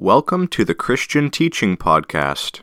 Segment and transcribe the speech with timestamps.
[0.00, 2.60] Welcome to the Christian Teaching Podcast.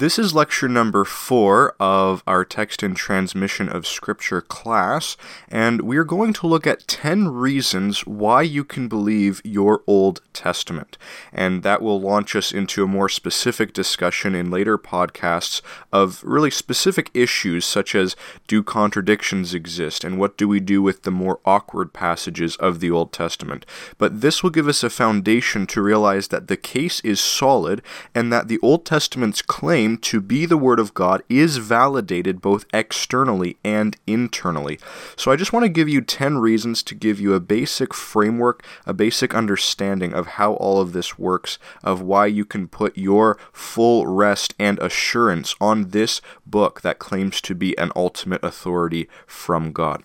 [0.00, 5.14] This is lecture number four of our text and transmission of Scripture class,
[5.46, 10.22] and we are going to look at 10 reasons why you can believe your Old
[10.32, 10.96] Testament.
[11.34, 15.60] And that will launch us into a more specific discussion in later podcasts
[15.92, 21.02] of really specific issues such as do contradictions exist, and what do we do with
[21.02, 23.66] the more awkward passages of the Old Testament.
[23.98, 27.82] But this will give us a foundation to realize that the case is solid
[28.14, 32.40] and that the Old Testament's claim claim to be the Word of God is validated
[32.40, 34.78] both externally and internally.
[35.16, 38.64] So I just want to give you 10 reasons to give you a basic framework,
[38.86, 43.36] a basic understanding of how all of this works, of why you can put your
[43.52, 49.72] full rest and assurance on this book that claims to be an ultimate authority from
[49.72, 50.02] God.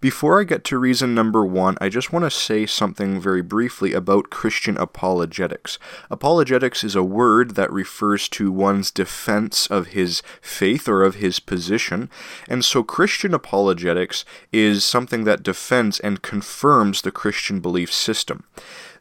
[0.00, 3.92] Before I get to reason number one, I just want to say something very briefly
[3.92, 5.78] about Christian apologetics.
[6.10, 11.40] Apologetics is a word that refers to one's defense of his faith or of his
[11.40, 12.10] position,
[12.48, 18.44] and so Christian apologetics is something that defends and confirms the Christian belief system.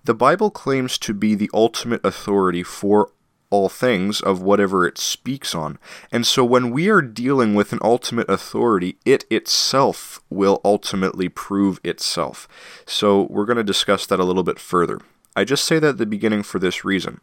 [0.06, 3.10] The Bible claims to be the ultimate authority for
[3.50, 5.78] all things of whatever it speaks on.
[6.12, 11.80] And so when we are dealing with an ultimate authority, it itself will ultimately prove
[11.84, 12.48] itself.
[12.86, 15.00] So we're going to discuss that a little bit further.
[15.36, 17.20] I just say that at the beginning for this reason.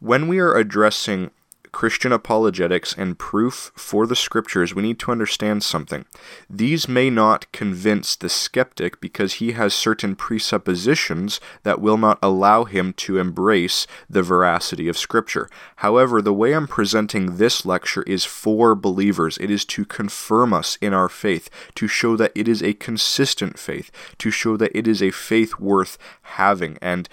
[0.00, 1.30] When we are addressing
[1.72, 6.04] Christian apologetics and proof for the scriptures, we need to understand something.
[6.48, 12.64] These may not convince the skeptic because he has certain presuppositions that will not allow
[12.64, 15.48] him to embrace the veracity of scripture.
[15.76, 19.38] However, the way I'm presenting this lecture is for believers.
[19.38, 23.58] It is to confirm us in our faith, to show that it is a consistent
[23.58, 27.08] faith, to show that it is a faith worth having and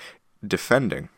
[0.46, 1.10] defending.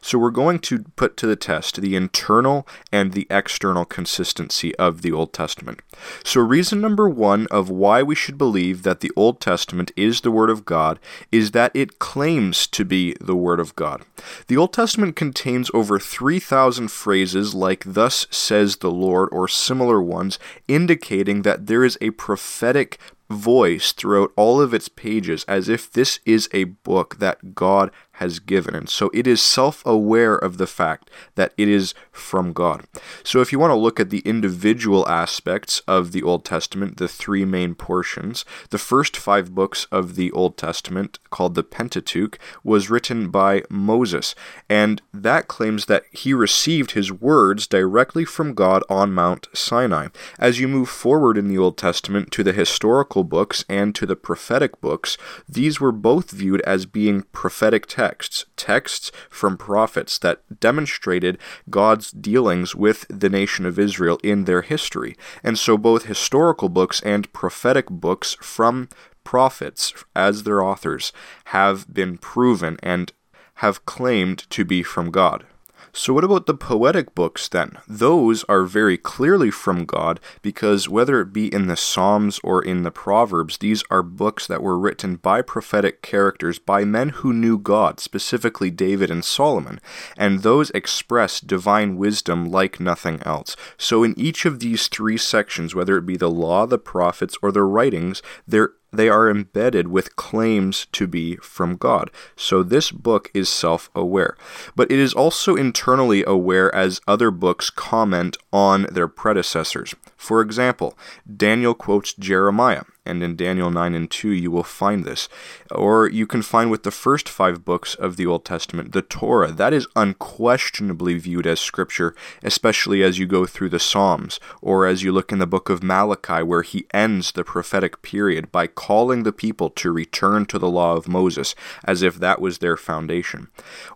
[0.00, 5.02] So we're going to put to the test the internal and the external consistency of
[5.02, 5.80] the Old Testament.
[6.24, 10.30] So, reason number one of why we should believe that the Old Testament is the
[10.30, 10.98] Word of God
[11.30, 14.02] is that it claims to be the Word of God.
[14.46, 20.38] The Old Testament contains over 3,000 phrases like, Thus says the Lord, or similar ones,
[20.68, 22.98] indicating that there is a prophetic
[23.30, 28.38] voice throughout all of its pages as if this is a book that God has
[28.38, 28.74] given.
[28.74, 32.84] And so it is self aware of the fact that it is from God.
[33.24, 37.08] So if you want to look at the individual aspects of the Old Testament, the
[37.08, 42.90] three main portions, the first five books of the Old Testament, called the Pentateuch, was
[42.90, 44.34] written by Moses.
[44.68, 50.08] And that claims that he received his words directly from God on Mount Sinai.
[50.38, 54.16] As you move forward in the Old Testament to the historical books and to the
[54.16, 55.16] prophetic books,
[55.48, 61.38] these were both viewed as being prophetic texts texts, texts from prophets that demonstrated
[61.68, 65.16] God's dealings with the nation of Israel in their history.
[65.44, 68.88] And so both historical books and prophetic books from
[69.22, 71.12] prophets as their authors
[71.46, 73.12] have been proven and
[73.54, 75.46] have claimed to be from God.
[75.92, 77.78] So, what about the poetic books then?
[77.88, 82.84] Those are very clearly from God because whether it be in the Psalms or in
[82.84, 87.58] the Proverbs, these are books that were written by prophetic characters, by men who knew
[87.58, 89.80] God, specifically David and Solomon,
[90.16, 93.56] and those express divine wisdom like nothing else.
[93.76, 97.50] So, in each of these three sections, whether it be the law, the prophets, or
[97.50, 102.10] the writings, there they are embedded with claims to be from God.
[102.36, 104.36] So this book is self aware.
[104.74, 109.94] But it is also internally aware as other books comment on their predecessors.
[110.16, 110.96] For example,
[111.36, 115.28] Daniel quotes Jeremiah and in Daniel 9 and 2 you will find this.
[115.70, 119.52] Or you can find with the first five books of the Old Testament, the Torah.
[119.52, 125.02] That is unquestionably viewed as scripture, especially as you go through the Psalms, or as
[125.02, 129.24] you look in the book of Malachi, where he ends the prophetic period by calling
[129.24, 133.48] the people to return to the law of Moses, as if that was their foundation.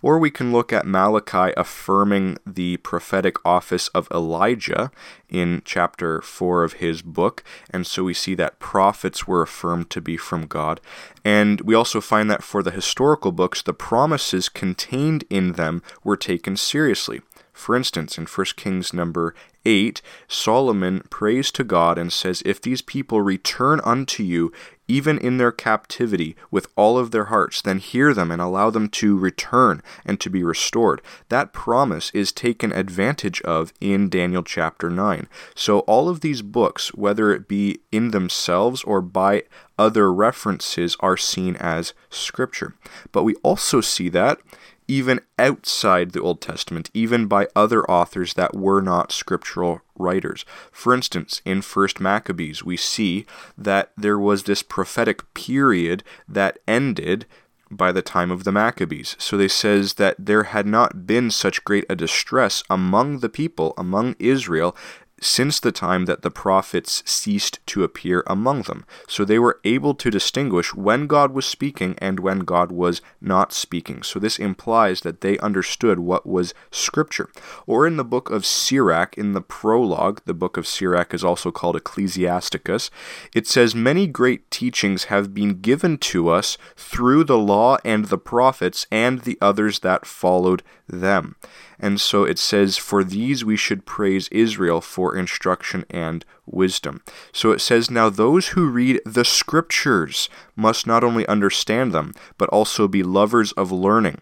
[0.02, 4.90] Or we can look at Malachi affirming the prophetic office of Elijah
[5.34, 10.00] in chapter 4 of his book, and so we see that prophets were affirmed to
[10.00, 10.80] be from God.
[11.24, 16.16] And we also find that for the historical books, the promises contained in them were
[16.16, 17.20] taken seriously.
[17.52, 22.82] For instance, in 1 Kings number 8, Solomon prays to God and says, If these
[22.82, 24.52] people return unto you,
[24.86, 28.88] even in their captivity, with all of their hearts, then hear them and allow them
[28.88, 31.00] to return and to be restored.
[31.30, 35.26] That promise is taken advantage of in Daniel chapter 9.
[35.54, 39.44] So, all of these books, whether it be in themselves or by
[39.78, 42.74] other references, are seen as scripture.
[43.10, 44.38] But we also see that
[44.86, 50.44] even outside the Old Testament, even by other authors that were not scriptural writers.
[50.72, 53.26] For instance, in 1st Maccabees, we see
[53.56, 57.26] that there was this prophetic period that ended
[57.70, 59.16] by the time of the Maccabees.
[59.18, 63.74] So they says that there had not been such great a distress among the people,
[63.76, 64.76] among Israel,
[65.24, 68.84] since the time that the prophets ceased to appear among them.
[69.08, 73.52] So they were able to distinguish when God was speaking and when God was not
[73.52, 74.02] speaking.
[74.02, 77.30] So this implies that they understood what was Scripture.
[77.66, 81.50] Or in the book of Sirach, in the prologue, the book of Sirach is also
[81.50, 82.90] called Ecclesiasticus,
[83.34, 88.18] it says, Many great teachings have been given to us through the law and the
[88.18, 91.36] prophets and the others that followed them.
[91.78, 97.02] And so it says, For these we should praise Israel for instruction and wisdom.
[97.32, 102.48] So it says, Now those who read the scriptures must not only understand them, but
[102.48, 104.20] also be lovers of learning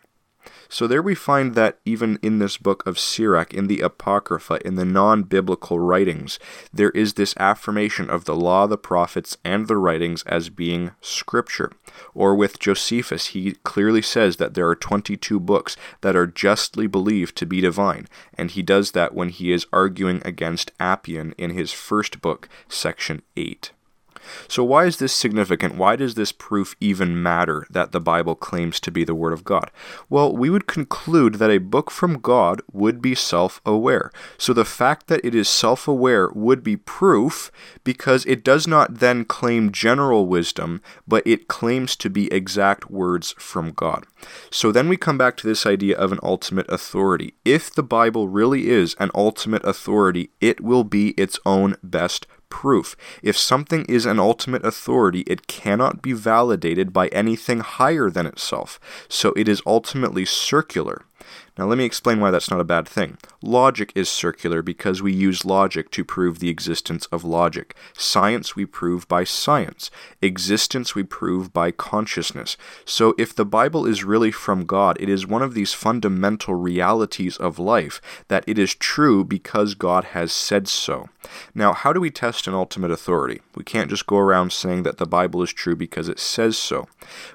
[0.72, 4.76] so there we find that even in this book of Sirach, in the Apocrypha, in
[4.76, 6.38] the non biblical writings,
[6.72, 11.72] there is this affirmation of the law, the prophets, and the writings as being scripture.
[12.14, 17.36] Or with Josephus, he clearly says that there are 22 books that are justly believed
[17.36, 21.72] to be divine, and he does that when he is arguing against Apion in his
[21.72, 23.72] first book, section 8.
[24.48, 25.76] So, why is this significant?
[25.76, 29.44] Why does this proof even matter that the Bible claims to be the Word of
[29.44, 29.70] God?
[30.08, 34.10] Well, we would conclude that a book from God would be self aware.
[34.38, 37.50] So, the fact that it is self aware would be proof
[37.84, 43.34] because it does not then claim general wisdom, but it claims to be exact words
[43.38, 44.04] from God.
[44.50, 47.34] So, then we come back to this idea of an ultimate authority.
[47.44, 52.94] If the Bible really is an ultimate authority, it will be its own best proof.
[53.22, 58.78] If something is an ultimate authority, it cannot be validated by anything higher than itself,
[59.08, 61.06] so it is ultimately circular.
[61.58, 63.19] Now, let me explain why that's not a bad thing.
[63.42, 67.76] Logic is circular because we use logic to prove the existence of logic.
[67.96, 69.90] Science we prove by science.
[70.22, 72.56] Existence we prove by consciousness.
[72.84, 77.36] So, if the Bible is really from God, it is one of these fundamental realities
[77.36, 81.08] of life that it is true because God has said so.
[81.54, 83.40] Now, how do we test an ultimate authority?
[83.54, 86.88] We can't just go around saying that the Bible is true because it says so.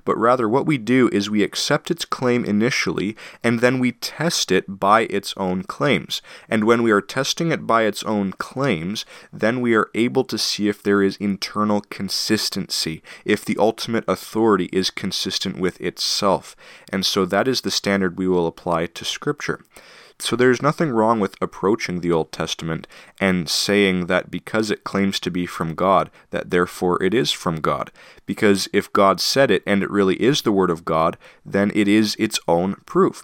[0.06, 4.52] But rather, what we do is we accept its claim initially and then we test
[4.52, 6.22] it by its own claims.
[6.50, 10.38] And when we are testing it by its own claims, then we are able to
[10.38, 16.56] see if there is internal consistency, if the ultimate authority is consistent with itself.
[16.92, 19.62] And so that is the standard we will apply to Scripture.
[20.20, 22.88] So there's nothing wrong with approaching the Old Testament
[23.20, 27.62] and saying that because it claims to be from God, that therefore it is from
[27.62, 27.92] God.
[28.26, 31.88] Because if God said it and it really is the Word of God, then it
[31.88, 33.24] is its own proof.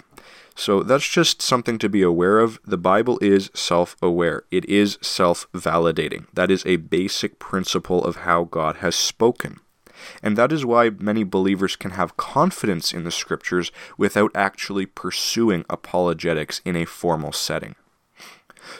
[0.55, 2.59] So that's just something to be aware of.
[2.65, 6.27] The Bible is self aware, it is self validating.
[6.33, 9.59] That is a basic principle of how God has spoken.
[10.21, 15.65] And that is why many believers can have confidence in the Scriptures without actually pursuing
[15.69, 17.75] apologetics in a formal setting.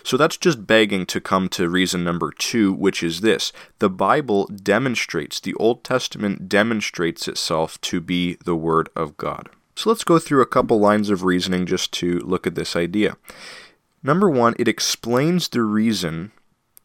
[0.03, 4.47] So that's just begging to come to reason number two, which is this the Bible
[4.47, 9.49] demonstrates, the Old Testament demonstrates itself to be the Word of God.
[9.75, 13.17] So let's go through a couple lines of reasoning just to look at this idea.
[14.03, 16.31] Number one, it explains the reason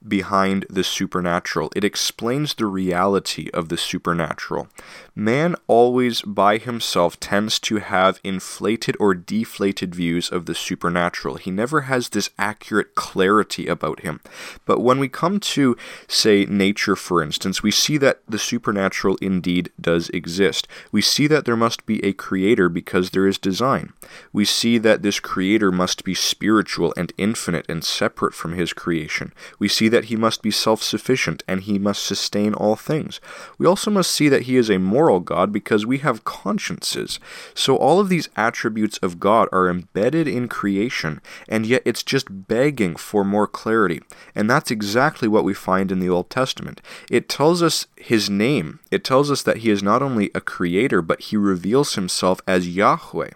[0.07, 1.73] behind the supernatural.
[1.75, 4.69] It explains the reality of the supernatural.
[5.15, 11.37] Man always by himself tends to have inflated or deflated views of the supernatural.
[11.37, 14.21] He never has this accurate clarity about him.
[14.65, 15.77] But when we come to,
[16.07, 20.69] say, nature, for instance, we see that the supernatural indeed does exist.
[20.93, 23.93] We see that there must be a creator because there is design.
[24.33, 29.33] We see that this creator must be spiritual and infinite and separate from his creation.
[29.59, 33.21] We see see that he must be self sufficient and he must sustain all things.
[33.57, 37.19] We also must see that he is a moral God because we have consciences.
[37.55, 42.49] So all of these attributes of God are embedded in creation, and yet it's just
[42.49, 44.01] begging for more clarity.
[44.35, 46.83] And that's exactly what we find in the Old Testament.
[47.11, 51.01] It tells us his name, it tells us that he is not only a creator,
[51.03, 53.31] but he reveals himself as Yahweh.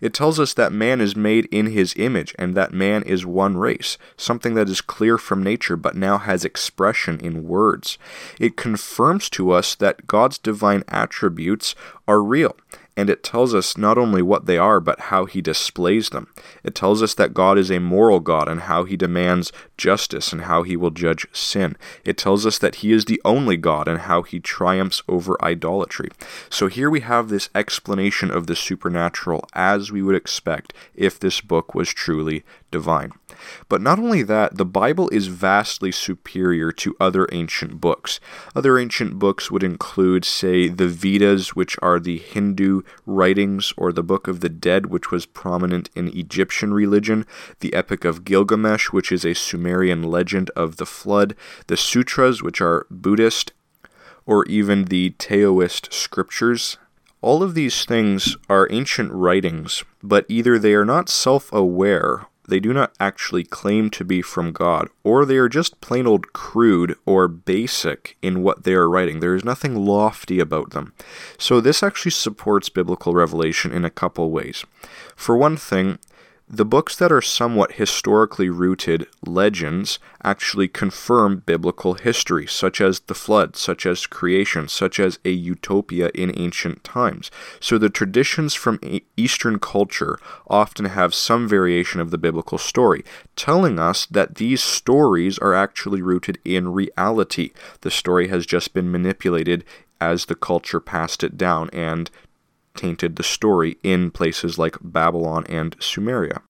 [0.00, 3.56] It tells us that man is made in his image and that man is one
[3.56, 7.98] race, something that is clear from nature but now has expression in words.
[8.38, 11.74] It confirms to us that God's divine attributes
[12.06, 12.56] are real
[12.98, 16.26] and it tells us not only what they are, but how he displays them.
[16.64, 20.42] It tells us that God is a moral God and how he demands justice and
[20.42, 21.76] how he will judge sin.
[22.04, 26.10] It tells us that he is the only God and how he triumphs over idolatry.
[26.50, 31.40] So here we have this explanation of the supernatural as we would expect if this
[31.40, 33.12] book was truly divine.
[33.68, 38.20] But not only that, the Bible is vastly superior to other ancient books.
[38.54, 44.02] Other ancient books would include, say, the Vedas, which are the Hindu writings, or the
[44.02, 47.26] Book of the Dead, which was prominent in Egyptian religion,
[47.60, 51.34] the Epic of Gilgamesh, which is a Sumerian legend of the flood,
[51.66, 53.52] the Sutras, which are Buddhist,
[54.26, 56.78] or even the Taoist scriptures.
[57.20, 62.60] All of these things are ancient writings, but either they are not self aware they
[62.60, 66.96] do not actually claim to be from God, or they are just plain old crude
[67.04, 69.20] or basic in what they are writing.
[69.20, 70.94] There is nothing lofty about them.
[71.36, 74.64] So, this actually supports biblical revelation in a couple ways.
[75.14, 75.98] For one thing,
[76.50, 83.14] the books that are somewhat historically rooted legends actually confirm biblical history, such as the
[83.14, 87.30] flood, such as creation, such as a utopia in ancient times.
[87.60, 88.80] So the traditions from
[89.16, 93.04] Eastern culture often have some variation of the biblical story,
[93.36, 97.50] telling us that these stories are actually rooted in reality.
[97.82, 99.64] The story has just been manipulated
[100.00, 102.10] as the culture passed it down and
[102.78, 106.42] tainted the story in places like Babylon and Sumeria.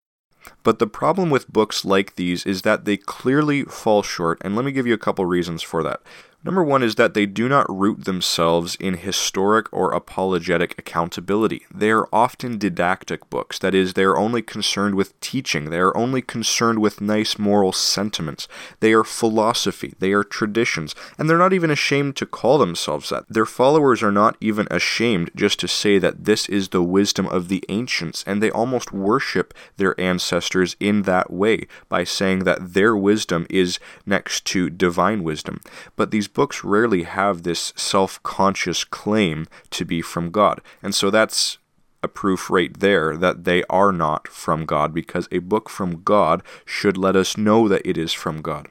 [0.62, 4.64] But the problem with books like these is that they clearly fall short, and let
[4.64, 6.02] me give you a couple reasons for that.
[6.48, 11.66] Number one is that they do not root themselves in historic or apologetic accountability.
[11.70, 13.58] They are often didactic books.
[13.58, 15.68] That is, they are only concerned with teaching.
[15.68, 18.48] They are only concerned with nice moral sentiments.
[18.80, 19.92] They are philosophy.
[19.98, 20.94] They are traditions.
[21.18, 23.24] And they're not even ashamed to call themselves that.
[23.28, 27.48] Their followers are not even ashamed just to say that this is the wisdom of
[27.48, 32.96] the ancients, and they almost worship their ancestors in that way by saying that their
[32.96, 35.60] wisdom is next to divine wisdom.
[35.94, 40.60] But these books rarely have this self conscious claim to be from God.
[40.80, 41.58] And so that's
[42.00, 46.44] a proof right there that they are not from God, because a book from God
[46.64, 48.68] should let us know that it is from God.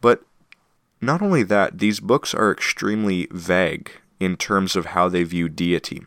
[0.00, 0.22] But
[1.00, 3.90] not only that, these books are extremely vague
[4.20, 6.06] in terms of how they view deity.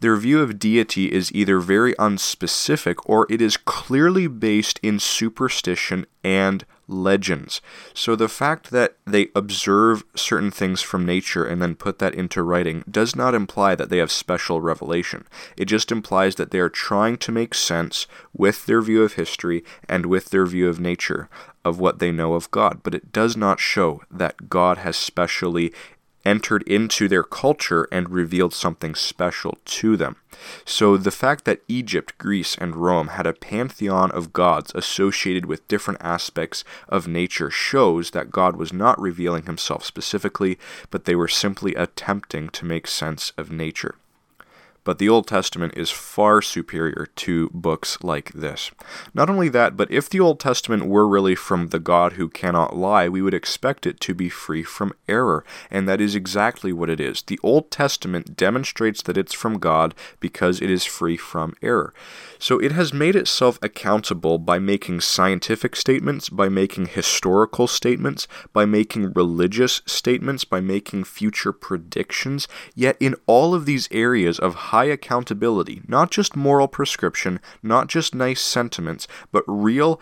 [0.00, 6.06] Their view of deity is either very unspecific or it is clearly based in superstition
[6.24, 7.60] and legends.
[7.92, 12.42] So the fact that they observe certain things from nature and then put that into
[12.42, 15.26] writing does not imply that they have special revelation.
[15.56, 19.64] It just implies that they are trying to make sense with their view of history
[19.88, 21.28] and with their view of nature
[21.64, 25.72] of what they know of God, but it does not show that God has specially
[26.24, 30.16] entered into their culture and revealed something special to them.
[30.64, 35.68] So the fact that Egypt, Greece, and Rome had a pantheon of gods associated with
[35.68, 40.58] different aspects of nature shows that God was not revealing himself specifically,
[40.90, 43.96] but they were simply attempting to make sense of nature
[44.84, 48.70] but the Old Testament is far superior to books like this.
[49.12, 52.76] Not only that, but if the Old Testament were really from the God who cannot
[52.76, 56.90] lie, we would expect it to be free from error, and that is exactly what
[56.90, 57.22] it is.
[57.22, 61.92] The Old Testament demonstrates that it's from God because it is free from error.
[62.38, 68.66] So it has made itself accountable by making scientific statements, by making historical statements, by
[68.66, 72.46] making religious statements, by making future predictions.
[72.74, 78.12] Yet in all of these areas of high accountability, not just moral prescription, not just
[78.12, 80.00] nice sentiments, but real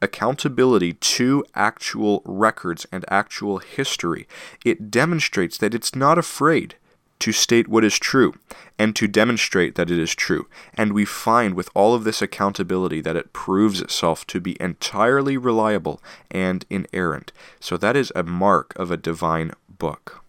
[0.00, 4.26] accountability to actual records and actual history,
[4.64, 6.76] it demonstrates that it's not afraid
[7.18, 8.32] to state what is true
[8.78, 10.48] and to demonstrate that it is true.
[10.72, 15.36] And we find with all of this accountability that it proves itself to be entirely
[15.36, 16.00] reliable
[16.30, 17.30] and inerrant.
[17.60, 20.23] So that is a mark of a divine book.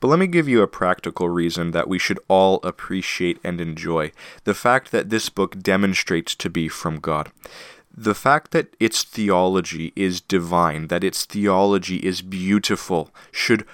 [0.00, 4.12] But let me give you a practical reason that we should all appreciate and enjoy
[4.44, 7.30] the fact that this book demonstrates to be from God.
[7.96, 13.64] the fact that its theology is divine, that its theology is beautiful, should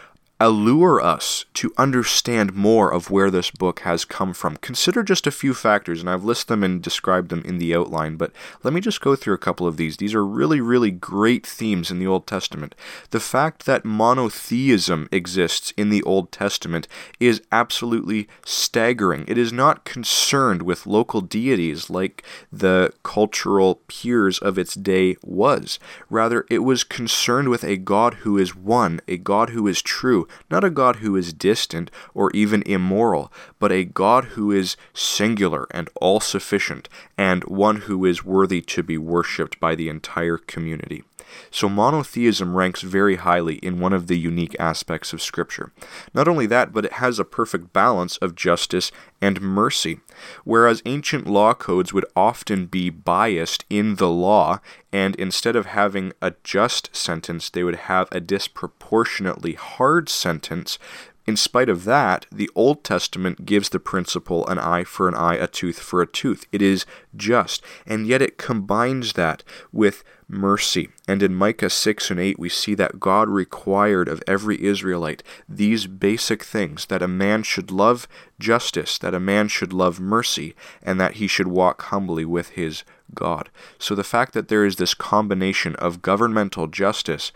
[0.40, 4.56] allure us to understand more of where this book has come from.
[4.56, 8.16] Consider just a few factors, and I've listed them and described them in the outline,
[8.16, 8.32] but
[8.62, 9.98] let me just go through a couple of these.
[9.98, 12.74] These are really, really great themes in the Old Testament.
[13.10, 16.88] The fact that monotheism exists in the Old Testament
[17.20, 19.26] is absolutely staggering.
[19.28, 25.78] It is not concerned with local deities like the cultural peers of its day was.
[26.08, 30.26] Rather, it was concerned with a God who is one, a God who is true,
[30.50, 35.66] not a God who is distant or even immoral, but a God who is singular
[35.70, 41.04] and all sufficient, and one who is worthy to be worshipped by the entire community.
[41.50, 45.72] So monotheism ranks very highly in one of the unique aspects of Scripture.
[46.14, 50.00] Not only that, but it has a perfect balance of justice and mercy.
[50.44, 54.60] Whereas ancient law codes would often be biased in the law,
[54.92, 60.78] and instead of having a just sentence, they would have a disproportionately hard sentence
[61.26, 65.34] in spite of that, the Old Testament gives the principle an eye for an eye,
[65.34, 66.46] a tooth for a tooth.
[66.50, 70.88] It is just, and yet it combines that with mercy.
[71.06, 75.86] And in Micah 6 and 8, we see that God required of every Israelite these
[75.86, 78.08] basic things that a man should love
[78.38, 82.82] justice, that a man should love mercy, and that he should walk humbly with his
[83.14, 83.50] God.
[83.78, 87.32] So the fact that there is this combination of governmental justice,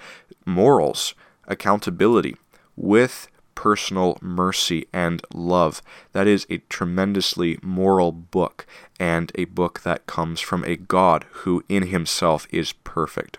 [0.46, 1.14] morals,
[1.46, 2.36] accountability,
[2.76, 5.82] with personal mercy and love.
[6.12, 8.66] That is a tremendously moral book,
[8.98, 13.38] and a book that comes from a God who in himself is perfect.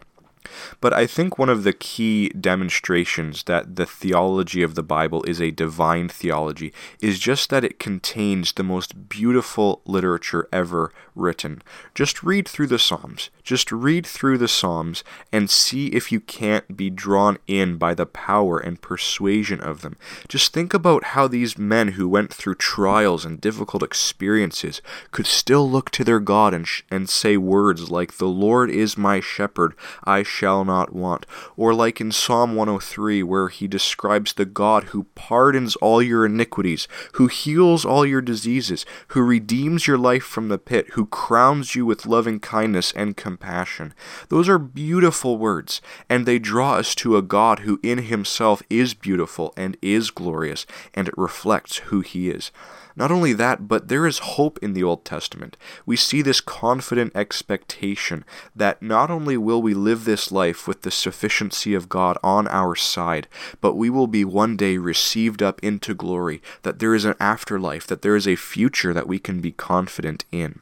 [0.81, 5.41] But I think one of the key demonstrations that the theology of the Bible is
[5.41, 11.61] a divine theology is just that it contains the most beautiful literature ever written.
[11.93, 13.29] Just read through the Psalms.
[13.43, 18.05] Just read through the Psalms and see if you can't be drawn in by the
[18.05, 19.95] power and persuasion of them.
[20.27, 25.69] Just think about how these men who went through trials and difficult experiences could still
[25.69, 29.73] look to their God and, sh- and say words like, The Lord is my shepherd,
[30.03, 31.25] I not want.
[31.56, 36.88] Or like in Psalm 103, where he describes the God who pardons all your iniquities,
[37.13, 41.86] who heals all your diseases, who redeems your life from the pit, who crowns you
[41.86, 43.94] with loving kindness and compassion.
[44.30, 48.94] Those are beautiful words, and they draw us to a God who in himself is
[48.94, 52.51] beautiful and is glorious, and it reflects who he is.
[52.97, 55.57] Not only that, but there is hope in the Old Testament.
[55.85, 58.23] We see this confident expectation
[58.55, 62.75] that not only will we live this life with the sufficiency of God on our
[62.75, 63.27] side,
[63.59, 67.85] but we will be one day received up into glory, that there is an afterlife,
[67.87, 70.62] that there is a future that we can be confident in.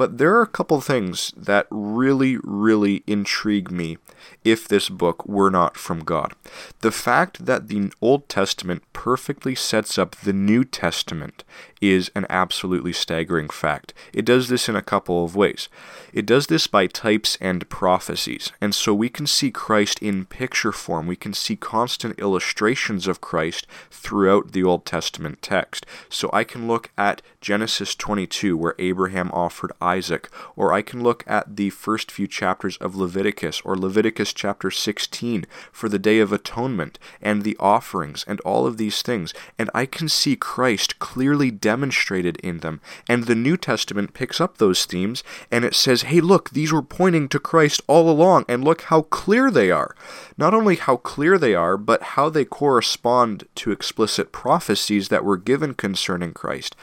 [0.00, 3.98] But there are a couple things that really, really intrigue me
[4.44, 6.32] if this book were not from God.
[6.80, 11.44] The fact that the Old Testament perfectly sets up the New Testament
[11.80, 13.94] is an absolutely staggering fact.
[14.12, 15.68] It does this in a couple of ways.
[16.12, 20.72] It does this by types and prophecies, and so we can see Christ in picture
[20.72, 21.06] form.
[21.06, 25.86] We can see constant illustrations of Christ throughout the Old Testament text.
[26.08, 31.24] So I can look at Genesis 22, where Abraham offered Isaac, or I can look
[31.26, 36.32] at the first few chapters of Leviticus, or Leviticus chapter 16 for the Day of
[36.32, 41.50] Atonement, and the offerings, and all of these things, and I can see Christ clearly
[41.70, 42.80] demonstrated in them.
[43.08, 46.82] And the New Testament picks up those themes and it says, hey, look, these were
[46.82, 49.94] pointing to Christ all along, and look how clear they are.
[50.36, 55.36] Not only how clear they are, but how they correspond to explicit prophecies that were
[55.36, 56.74] given concerning Christ.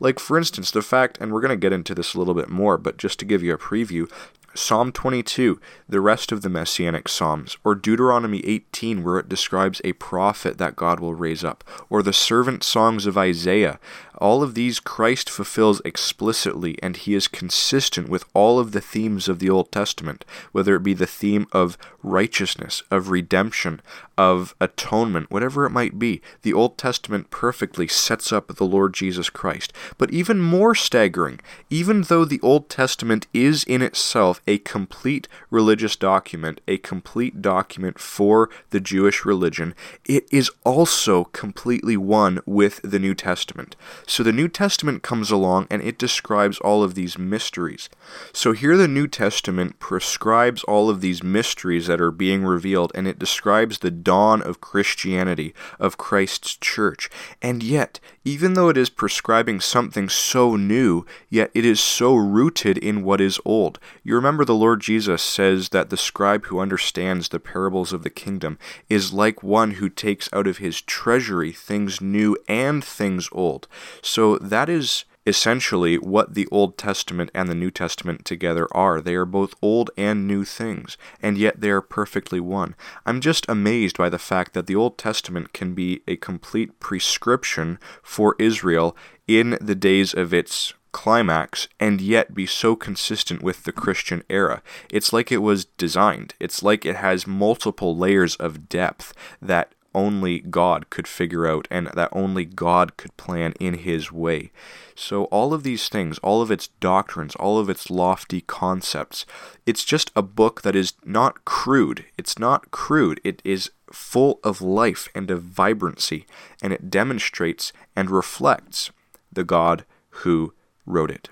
[0.00, 2.48] Like, for instance, the fact, and we're going to get into this a little bit
[2.48, 4.10] more, but just to give you a preview,
[4.54, 9.94] Psalm 22, the rest of the Messianic Psalms, or Deuteronomy 18, where it describes a
[9.94, 13.80] prophet that God will raise up, or the servant songs of Isaiah,
[14.18, 19.28] all of these Christ fulfills explicitly, and he is consistent with all of the themes
[19.28, 23.80] of the Old Testament, whether it be the theme of righteousness, of redemption,
[24.18, 26.20] of atonement, whatever it might be.
[26.42, 29.72] The Old Testament perfectly sets up the Lord Jesus Christ.
[29.98, 35.96] But even more staggering, even though the Old Testament is in itself a complete religious
[35.96, 42.98] document, a complete document for the Jewish religion, it is also completely one with the
[42.98, 43.76] New Testament.
[44.06, 47.88] So the New Testament comes along and it describes all of these mysteries.
[48.32, 53.06] So here the New Testament prescribes all of these mysteries that are being revealed and
[53.06, 57.08] it describes the dawn of Christianity, of Christ's church.
[57.40, 62.78] And yet, even though it is prescribing something so new, yet it is so rooted
[62.78, 63.78] in what is old.
[64.02, 68.10] You remember the Lord Jesus says that the scribe who understands the parables of the
[68.10, 73.66] kingdom is like one who takes out of his treasury things new and things old.
[74.00, 79.00] So that is essentially what the Old Testament and the New Testament together are.
[79.00, 82.74] They are both old and new things, and yet they are perfectly one.
[83.06, 87.78] I'm just amazed by the fact that the Old Testament can be a complete prescription
[88.02, 88.96] for Israel
[89.28, 94.62] in the days of its climax and yet be so consistent with the Christian era.
[94.90, 96.34] It's like it was designed.
[96.38, 101.88] It's like it has multiple layers of depth that only God could figure out and
[101.94, 104.50] that only God could plan in His way.
[104.94, 109.24] So, all of these things, all of its doctrines, all of its lofty concepts,
[109.66, 112.04] it's just a book that is not crude.
[112.16, 113.20] It's not crude.
[113.24, 116.26] It is full of life and of vibrancy,
[116.62, 118.90] and it demonstrates and reflects
[119.32, 120.52] the God who
[120.86, 121.28] wrote it.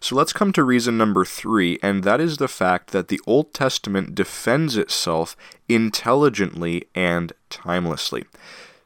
[0.00, 3.52] So let's come to reason number three, and that is the fact that the Old
[3.54, 5.36] Testament defends itself
[5.68, 8.24] intelligently and timelessly.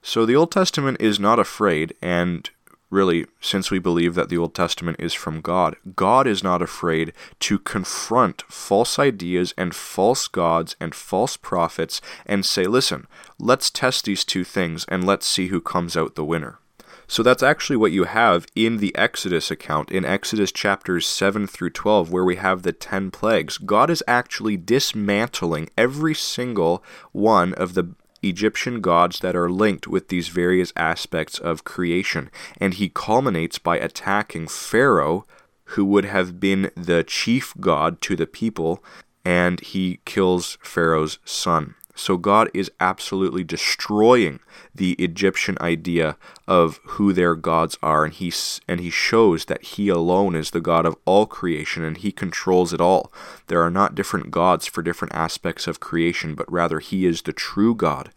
[0.02, 2.50] So the Old Testament is not afraid, and
[2.90, 7.12] really, since we believe that the Old Testament is from God, God is not afraid
[7.40, 13.06] to confront false ideas and false gods and false prophets and say, listen,
[13.38, 16.58] let's test these two things and let's see who comes out the winner.
[17.06, 21.70] So that's actually what you have in the Exodus account, in Exodus chapters 7 through
[21.70, 23.58] 12, where we have the 10 plagues.
[23.58, 30.08] God is actually dismantling every single one of the Egyptian gods that are linked with
[30.08, 32.30] these various aspects of creation.
[32.58, 35.26] And he culminates by attacking Pharaoh,
[35.68, 38.82] who would have been the chief god to the people,
[39.24, 41.74] and he kills Pharaoh's son.
[41.94, 44.40] So God is absolutely destroying
[44.74, 46.16] the Egyptian idea
[46.48, 48.32] of who their gods are and he
[48.66, 52.72] and he shows that he alone is the God of all creation and he controls
[52.72, 53.12] it all.
[53.46, 57.32] There are not different gods for different aspects of creation, but rather he is the
[57.32, 58.10] true God.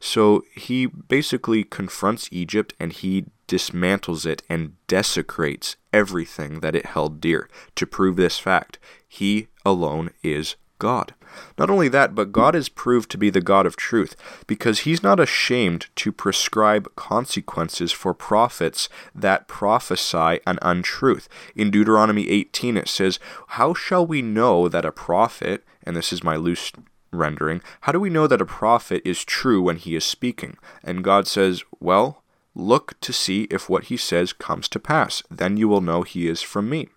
[0.00, 7.20] So he basically confronts Egypt and he dismantles it and desecrates everything that it held
[7.20, 8.78] dear to prove this fact.
[9.06, 11.14] He alone is God.
[11.58, 15.02] Not only that, but God is proved to be the God of truth, because he's
[15.02, 21.28] not ashamed to prescribe consequences for prophets that prophesy an untruth.
[21.54, 26.24] In Deuteronomy 18, it says, How shall we know that a prophet, and this is
[26.24, 26.72] my loose
[27.10, 30.56] rendering, how do we know that a prophet is true when he is speaking?
[30.82, 32.22] And God says, Well,
[32.54, 35.22] look to see if what he says comes to pass.
[35.30, 36.88] Then you will know he is from me.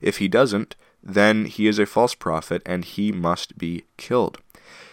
[0.00, 4.38] If he doesn't, then he is a false prophet and he must be killed.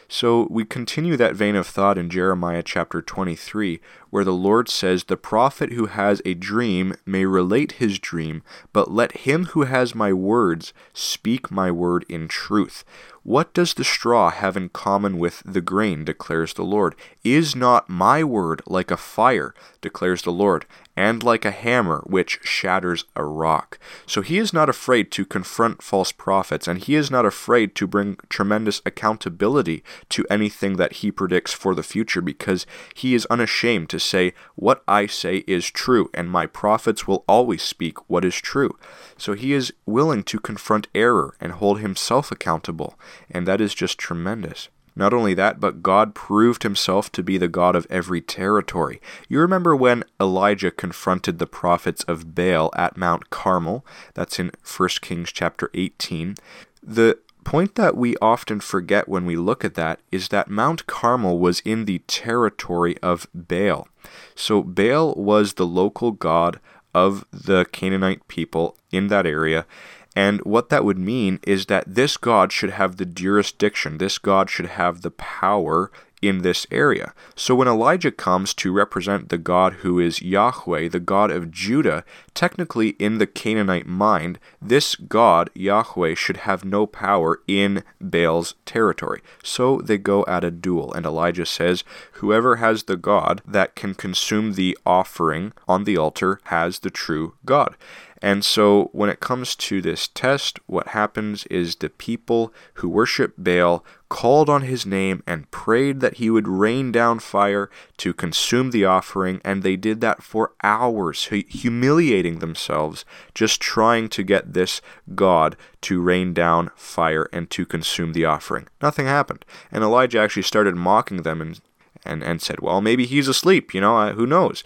[0.10, 5.04] So we continue that vein of thought in Jeremiah chapter 23, where the Lord says,
[5.04, 8.44] The prophet who has a dream may relate his dream,
[8.74, 12.84] but let him who has my words speak my word in truth.
[13.28, 16.96] What does the straw have in common with the grain, declares the Lord?
[17.26, 20.66] Is not my word like a fire, declares the Lord,
[20.96, 23.80] and like a hammer which shatters a rock?
[24.06, 27.86] So he is not afraid to confront false prophets, and he is not afraid to
[27.86, 32.66] bring tremendous accountability to anything that he predicts for the future, because
[32.96, 37.62] he is unashamed to say, What I say is true, and my prophets will always
[37.62, 38.78] speak what is true.
[39.18, 42.98] So he is willing to confront error and hold himself accountable,
[43.30, 44.70] and that is just tremendous.
[44.98, 49.00] Not only that, but God proved himself to be the God of every territory.
[49.30, 53.86] You remember when Elijah confronted the prophets of Baal at Mount Carmel?
[54.16, 56.36] That's in 1 Kings chapter 18.
[56.82, 61.40] The point that we often forget when we look at that is that Mount Carmel
[61.40, 63.88] was in the territory of Baal.
[64.36, 66.60] So Baal was the local god
[66.94, 69.66] of the Canaanite people in that area.
[70.14, 74.50] And what that would mean is that this God should have the jurisdiction, this God
[74.50, 75.90] should have the power
[76.22, 77.14] in this area.
[77.36, 82.04] So when Elijah comes to represent the God who is Yahweh, the God of Judah,
[82.34, 89.22] technically in the Canaanite mind, this God, Yahweh, should have no power in Baal's territory.
[89.44, 93.94] So they go at a duel, and Elijah says, Whoever has the God that can
[93.94, 97.76] consume the offering on the altar has the true God.
[98.22, 103.36] And so, when it comes to this test, what happens is the people who worship
[103.38, 108.72] Baal called on his name, and prayed that he would rain down fire to consume
[108.72, 114.82] the offering, and they did that for hours, humiliating themselves, just trying to get this
[115.14, 118.68] God to rain down fire and to consume the offering.
[118.82, 119.46] Nothing happened.
[119.72, 121.60] And Elijah actually started mocking them and,
[122.06, 124.64] and, and said, Well, maybe he's asleep, you know, who knows?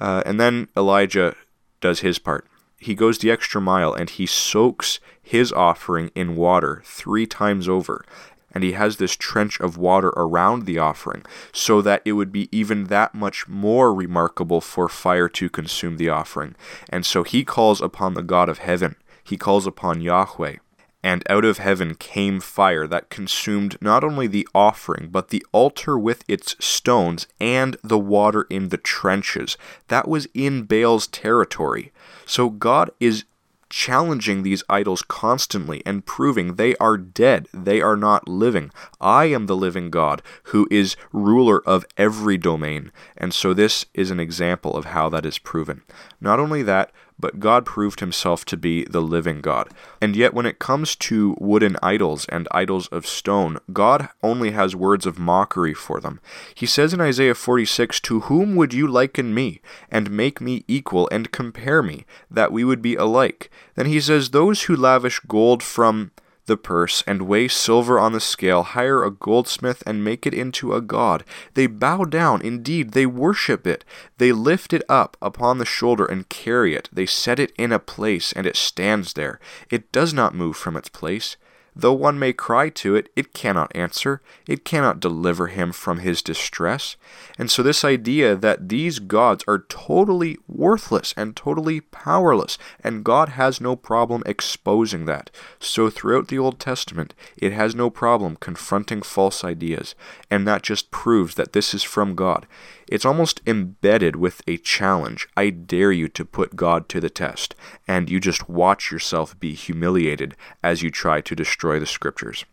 [0.00, 1.34] Uh, and then Elijah
[1.80, 2.46] does his part
[2.78, 8.04] he goes the extra mile and he soaks his offering in water three times over.
[8.52, 12.48] And he has this trench of water around the offering, so that it would be
[12.56, 16.54] even that much more remarkable for fire to consume the offering.
[16.88, 20.58] And so he calls upon the God of heaven, he calls upon Yahweh.
[21.04, 25.98] And out of heaven came fire that consumed not only the offering, but the altar
[25.98, 29.58] with its stones and the water in the trenches.
[29.88, 31.92] That was in Baal's territory.
[32.24, 33.24] So God is
[33.68, 38.70] challenging these idols constantly and proving they are dead, they are not living.
[39.00, 42.92] I am the living God who is ruler of every domain.
[43.16, 45.82] And so this is an example of how that is proven.
[46.20, 49.68] Not only that, but God proved himself to be the living God.
[50.00, 54.76] And yet, when it comes to wooden idols and idols of stone, God only has
[54.76, 56.20] words of mockery for them.
[56.54, 61.08] He says in Isaiah 46, To whom would you liken me, and make me equal,
[61.12, 63.50] and compare me, that we would be alike?
[63.74, 66.10] Then he says, Those who lavish gold from
[66.46, 70.74] the purse, and weigh silver on the scale, hire a goldsmith, and make it into
[70.74, 71.24] a god.
[71.54, 73.84] They bow down, indeed, they worship it.
[74.18, 76.88] They lift it up upon the shoulder and carry it.
[76.92, 79.40] They set it in a place, and it stands there.
[79.70, 81.36] It does not move from its place.
[81.76, 86.22] Though one may cry to it, it cannot answer, it cannot deliver him from his
[86.22, 86.96] distress.
[87.36, 93.30] And so, this idea that these gods are totally worthless and totally powerless, and God
[93.30, 95.30] has no problem exposing that.
[95.58, 99.96] So, throughout the Old Testament, it has no problem confronting false ideas,
[100.30, 102.46] and that just proves that this is from God.
[102.88, 105.28] It's almost embedded with a challenge.
[105.36, 107.54] I dare you to put God to the test,
[107.88, 112.44] and you just watch yourself be humiliated as you try to destroy the scriptures.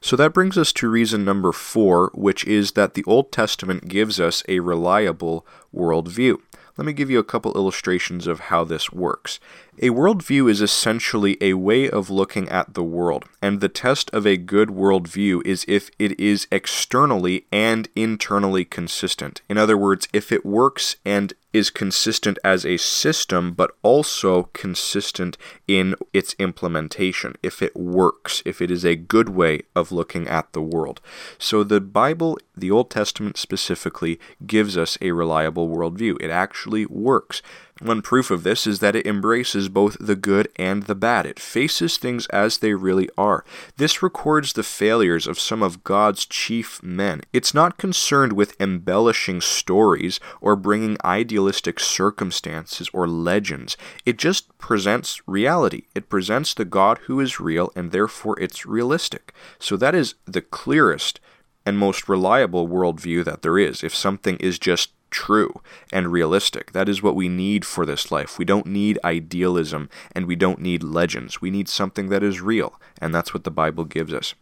[0.00, 4.20] So that brings us to reason number four, which is that the Old Testament gives
[4.20, 6.38] us a reliable worldview.
[6.78, 9.40] Let me give you a couple illustrations of how this works.
[9.82, 14.24] A worldview is essentially a way of looking at the world, and the test of
[14.24, 19.42] a good worldview is if it is externally and internally consistent.
[19.48, 25.36] In other words, if it works and is consistent as a system, but also consistent
[25.66, 30.52] in its implementation, if it works, if it is a good way of looking at
[30.52, 31.00] the world.
[31.36, 36.16] So the Bible, the Old Testament specifically, gives us a reliable worldview.
[36.20, 37.42] It actually works.
[37.80, 41.26] One proof of this is that it embraces both the good and the bad.
[41.26, 43.44] It faces things as they really are.
[43.76, 47.20] This records the failures of some of God's chief men.
[47.32, 53.76] It's not concerned with embellishing stories or bringing idealistic circumstances or legends.
[54.04, 55.82] It just presents reality.
[55.94, 59.32] It presents the God who is real and therefore it's realistic.
[59.60, 61.20] So that is the clearest
[61.64, 63.84] and most reliable worldview that there is.
[63.84, 65.60] If something is just true
[65.92, 66.72] and realistic.
[66.72, 68.38] That is what we need for this life.
[68.38, 71.40] We don't need idealism and we don't need legends.
[71.40, 74.34] We need something that is real, and that's what the Bible gives us.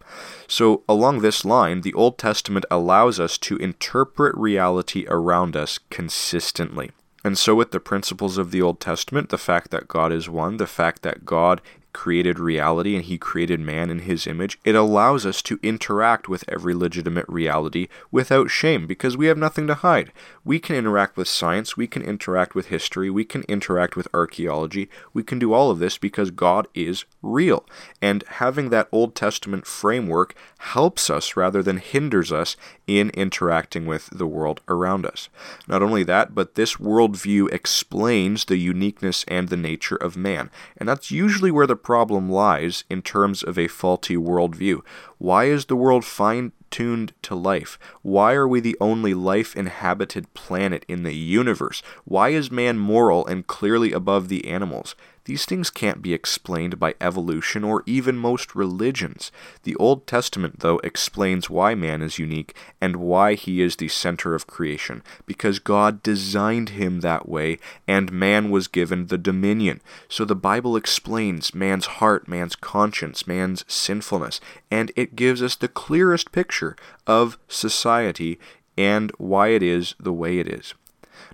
[0.47, 6.91] So, along this line, the Old Testament allows us to interpret reality around us consistently.
[7.25, 10.59] And so, with the principles of the Old Testament, the fact that God is one,
[10.59, 11.61] the fact that God
[11.97, 16.45] created reality and he created man in his image, it allows us to interact with
[16.47, 20.13] every legitimate reality without shame because we have nothing to hide.
[20.45, 24.91] We can interact with science, we can interact with history, we can interact with archaeology.
[25.15, 27.65] We can do all of this because God is real.
[28.03, 34.09] And having that Old Testament framework helps us rather than hinders us in interacting with
[34.11, 35.29] the world around us.
[35.69, 40.51] Not only that, but this worldview explains the uniqueness and the nature of man.
[40.77, 44.81] And that's usually where the problem lies in terms of a faulty worldview.
[45.19, 47.79] Why is the world fine tuned to life?
[48.03, 51.83] Why are we the only life inhabited planet in the universe?
[52.05, 54.95] Why is man moral and clearly above the animals?
[55.27, 59.33] These things can't be explained by evolution or even most religions.
[59.65, 64.37] The Old Testament, though, explains why man is unique and why he is the center
[64.37, 67.59] of creation, because God designed him that way
[67.89, 69.81] and man was given the dominion.
[70.09, 75.67] So the Bible explains man's heart, man's conscience, man's sinfulness, and it gives us the
[75.67, 78.39] clearest picture of society
[78.79, 80.75] and why it is the way it is.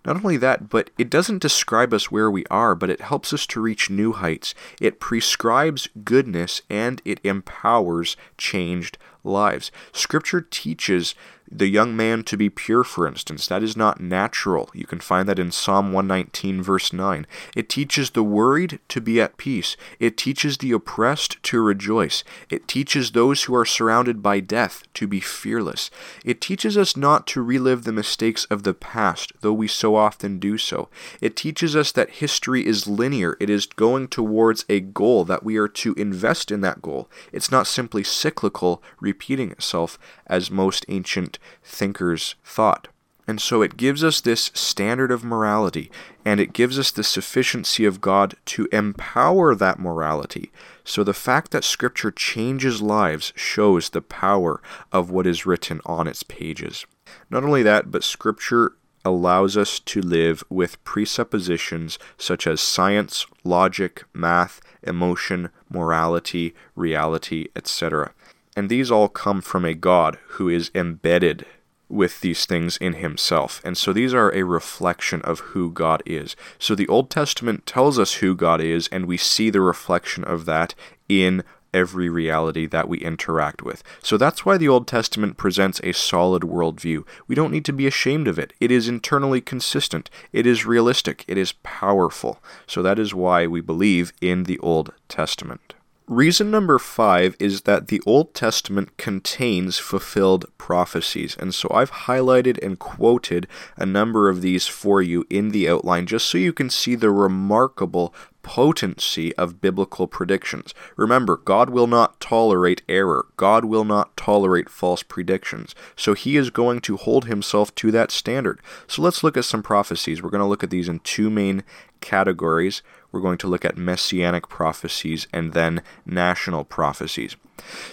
[0.05, 3.47] Not only that, but it doesn't describe us where we are, but it helps us
[3.49, 4.55] to reach new heights.
[4.81, 9.71] It prescribes goodness and it empowers changed lives.
[9.93, 11.15] Scripture teaches
[11.55, 13.47] the young man to be pure, for instance.
[13.47, 14.71] That is not natural.
[14.73, 17.27] You can find that in Psalm 119, verse 9.
[17.55, 19.77] It teaches the worried to be at peace.
[20.01, 22.25] It teaches the oppressed to rejoice.
[22.49, 25.91] It teaches those who are surrounded by death to be fearless.
[26.25, 30.39] It teaches us not to relive the mistakes of the past, though we so often
[30.39, 30.89] do so.
[31.21, 33.37] It teaches us that history is linear.
[33.41, 37.11] It is going towards a goal, that we are to invest in that goal.
[37.31, 42.89] It's not simply cyclical, repeating itself, as most ancient thinkers thought.
[43.27, 45.91] And so it gives us this standard of morality,
[46.25, 50.51] and it gives us the sufficiency of God to empower that morality.
[50.85, 56.09] So the fact that Scripture changes lives shows the power of what is written on
[56.09, 56.85] its pages.
[57.31, 58.73] Not only that, but Scripture
[59.05, 68.13] allows us to live with presuppositions such as science, logic, math, emotion, morality, reality, etc.
[68.57, 71.47] And these all come from a God who is embedded
[71.89, 73.61] with these things in himself.
[73.65, 76.35] And so these are a reflection of who God is.
[76.59, 80.47] So the Old Testament tells us who God is, and we see the reflection of
[80.47, 80.75] that
[81.09, 83.83] in every reality that we interact with.
[84.03, 87.07] So that's why the Old Testament presents a solid worldview.
[87.27, 88.53] We don't need to be ashamed of it.
[88.61, 92.43] It is internally consistent, it is realistic, it is powerful.
[92.67, 95.75] So that is why we believe in the Old Testament.
[96.13, 101.35] Reason number five is that the Old Testament contains fulfilled prophecies.
[101.41, 103.47] And so I've highlighted and quoted
[103.79, 107.11] a number of these for you in the outline just so you can see the
[107.11, 110.75] remarkable potency of biblical predictions.
[110.97, 113.25] Remember, God will not tolerate error.
[113.39, 115.75] God will not tolerate false predictions.
[115.97, 118.61] So he is going to hold himself to that standard.
[118.87, 120.23] So let's look at some prophecies.
[120.23, 121.63] We're going to look at these in two main
[122.03, 127.37] categories we're going to look at messianic prophecies and then national prophecies.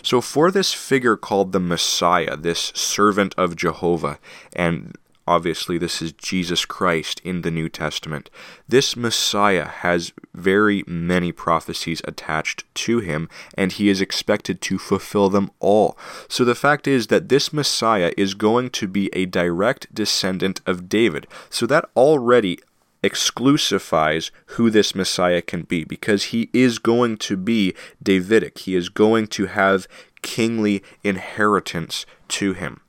[0.02, 4.18] So, for this figure called the Messiah, this servant of Jehovah,
[4.54, 4.98] and
[5.30, 8.32] obviously this is Jesus Christ in the New Testament,
[8.68, 15.30] this Messiah has very many prophecies attached to him, and he is expected to fulfill
[15.30, 15.96] them all.
[16.28, 20.90] So, the fact is that this Messiah is going to be a direct descendant of
[20.90, 21.28] David.
[21.50, 22.60] So, that already
[23.04, 28.60] exclusifies who this Messiah can be because he is going to be Davidic.
[28.60, 29.88] He is going to have
[30.22, 32.82] kingly inheritance to him.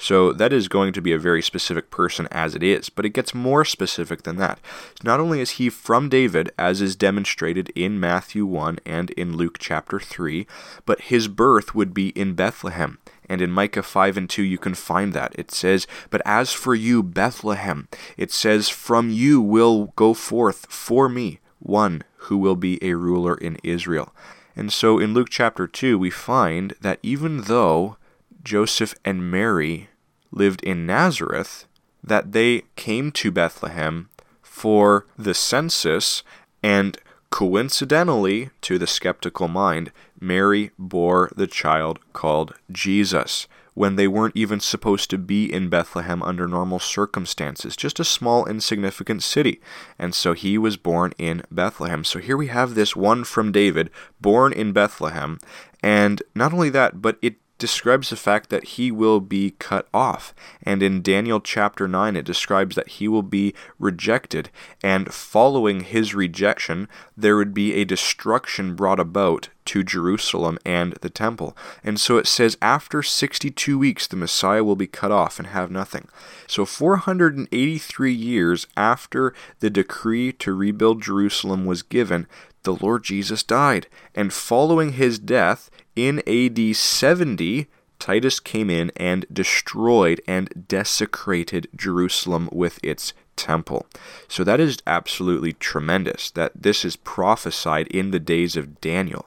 [0.00, 3.10] So that is going to be a very specific person as it is, but it
[3.10, 4.60] gets more specific than that.
[5.02, 9.58] Not only is he from David, as is demonstrated in Matthew 1 and in Luke
[9.58, 10.46] chapter 3,
[10.86, 12.98] but his birth would be in Bethlehem.
[13.28, 15.34] And in Micah 5 and 2, you can find that.
[15.36, 21.08] It says, But as for you, Bethlehem, it says, From you will go forth for
[21.08, 24.14] me one who will be a ruler in Israel.
[24.56, 27.96] And so in Luke chapter 2, we find that even though
[28.42, 29.88] Joseph and Mary
[30.30, 31.66] lived in Nazareth,
[32.02, 34.08] that they came to Bethlehem
[34.42, 36.22] for the census
[36.62, 36.98] and
[37.30, 43.46] Coincidentally, to the skeptical mind, Mary bore the child called Jesus
[43.78, 48.44] when they weren't even supposed to be in Bethlehem under normal circumstances, just a small,
[48.44, 49.60] insignificant city.
[50.00, 52.02] And so he was born in Bethlehem.
[52.02, 55.38] So here we have this one from David, born in Bethlehem.
[55.80, 60.34] And not only that, but it describes the fact that he will be cut off.
[60.62, 64.50] And in Daniel chapter 9, it describes that he will be rejected.
[64.82, 71.10] And following his rejection, there would be a destruction brought about to Jerusalem and the
[71.10, 71.56] temple.
[71.84, 75.70] And so it says, after 62 weeks, the Messiah will be cut off and have
[75.70, 76.08] nothing.
[76.46, 82.26] So 483 years after the decree to rebuild Jerusalem was given,
[82.62, 83.88] the Lord Jesus died.
[84.14, 87.66] And following his death, in AD 70,
[87.98, 93.86] Titus came in and destroyed and desecrated Jerusalem with its temple.
[94.28, 99.26] So that is absolutely tremendous that this is prophesied in the days of Daniel.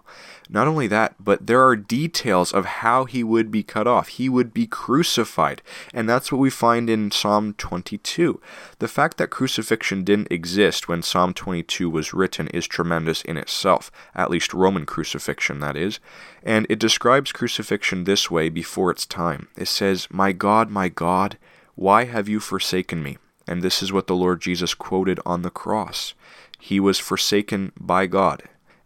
[0.54, 4.10] Not only that, but there are details of how he would be cut off.
[4.10, 5.62] He would be crucified.
[5.94, 8.42] And that's what we find in Psalm 22.
[8.80, 13.90] The fact that crucifixion didn't exist when Psalm 22 was written is tremendous in itself,
[14.14, 16.02] at least Roman crucifixion, that is.
[16.44, 19.48] And it describes crucifixion this way before its time.
[19.56, 21.38] It says, My God, my God,
[21.76, 23.18] why have you forsaken me?
[23.48, 26.14] And this is what the Lord Jesus quoted on the cross.
[26.60, 28.44] He was forsaken by God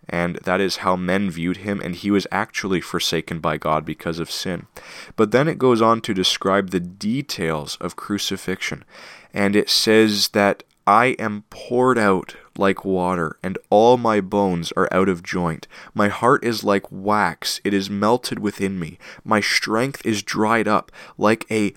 [0.09, 4.19] and that is how men viewed him, and he was actually forsaken by God because
[4.19, 4.67] of sin.
[5.15, 8.83] But then it goes on to describe the details of crucifixion,
[9.33, 14.87] and it says that I am poured out like water, and all my bones are
[14.91, 15.67] out of joint.
[15.93, 18.99] My heart is like wax, it is melted within me.
[19.23, 21.73] My strength is dried up like a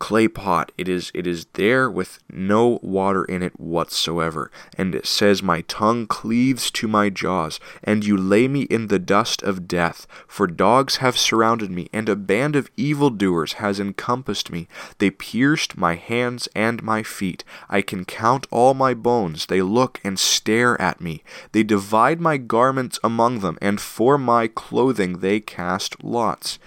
[0.00, 0.72] clay pot.
[0.76, 4.50] It is it is there with no water in it whatsoever.
[4.76, 8.98] And it says, My tongue cleaves to my jaws, and you lay me in the
[8.98, 10.08] dust of death.
[10.26, 14.66] For dogs have surrounded me, and a band of evildoers has encompassed me.
[14.98, 17.44] They pierced my hands and my feet.
[17.68, 19.46] I can count all my bones.
[19.46, 21.22] They look and stare at me.
[21.52, 26.58] They divide my garments among them, and for my clothing they cast lots.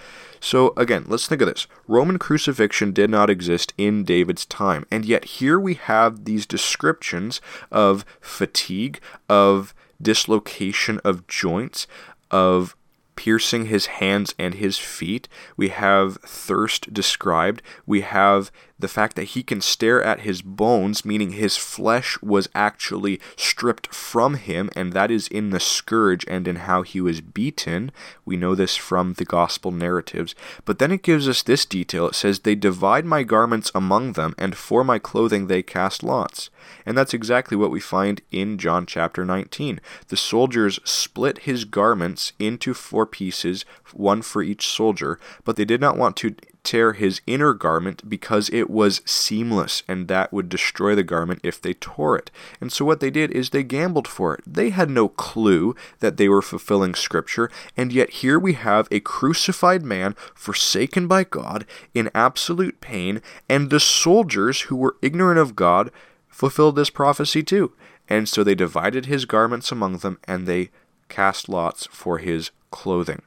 [0.44, 1.66] So, again, let's think of this.
[1.88, 7.40] Roman crucifixion did not exist in David's time, and yet here we have these descriptions
[7.72, 9.72] of fatigue, of
[10.02, 11.86] dislocation of joints,
[12.30, 12.76] of
[13.16, 15.30] piercing his hands and his feet.
[15.56, 17.62] We have thirst described.
[17.86, 22.48] We have the fact that he can stare at his bones, meaning his flesh was
[22.54, 27.20] actually stripped from him, and that is in the scourge and in how he was
[27.20, 27.92] beaten.
[28.24, 30.34] We know this from the gospel narratives.
[30.64, 34.34] But then it gives us this detail it says, They divide my garments among them,
[34.38, 36.50] and for my clothing they cast lots.
[36.84, 39.80] And that's exactly what we find in John chapter 19.
[40.08, 45.80] The soldiers split his garments into four pieces, one for each soldier, but they did
[45.80, 50.94] not want to tear his inner garment because it was seamless and that would destroy
[50.94, 52.30] the garment if they tore it.
[52.60, 54.42] And so what they did is they gambled for it.
[54.46, 59.00] They had no clue that they were fulfilling scripture, and yet here we have a
[59.00, 65.54] crucified man forsaken by God in absolute pain, and the soldiers who were ignorant of
[65.54, 65.90] God
[66.28, 67.72] fulfilled this prophecy too.
[68.08, 70.70] And so they divided his garments among them and they
[71.08, 73.22] cast lots for his clothing.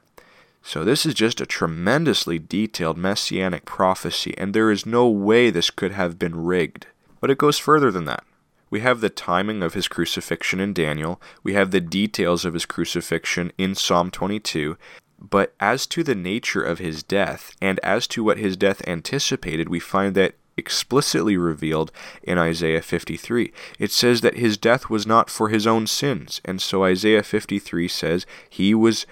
[0.68, 5.70] So, this is just a tremendously detailed messianic prophecy, and there is no way this
[5.70, 6.88] could have been rigged.
[7.22, 8.22] But it goes further than that.
[8.68, 12.66] We have the timing of his crucifixion in Daniel, we have the details of his
[12.66, 14.76] crucifixion in Psalm 22,
[15.18, 19.70] but as to the nature of his death, and as to what his death anticipated,
[19.70, 21.90] we find that explicitly revealed
[22.22, 23.54] in Isaiah 53.
[23.78, 27.88] It says that his death was not for his own sins, and so Isaiah 53
[27.88, 29.06] says he was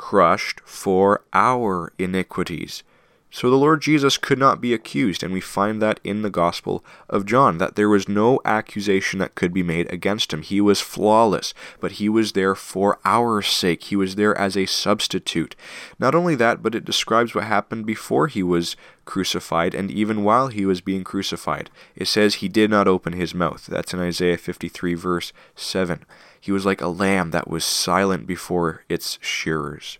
[0.00, 2.82] crushed for our iniquities.
[3.30, 6.82] So the Lord Jesus could not be accused, and we find that in the Gospel
[7.08, 10.40] of John, that there was no accusation that could be made against him.
[10.40, 13.84] He was flawless, but he was there for our sake.
[13.84, 15.54] He was there as a substitute.
[15.98, 20.48] Not only that, but it describes what happened before he was crucified, and even while
[20.48, 21.70] he was being crucified.
[21.94, 23.66] It says he did not open his mouth.
[23.66, 26.06] That's in Isaiah 53, verse 7.
[26.40, 29.98] He was like a lamb that was silent before its shearers.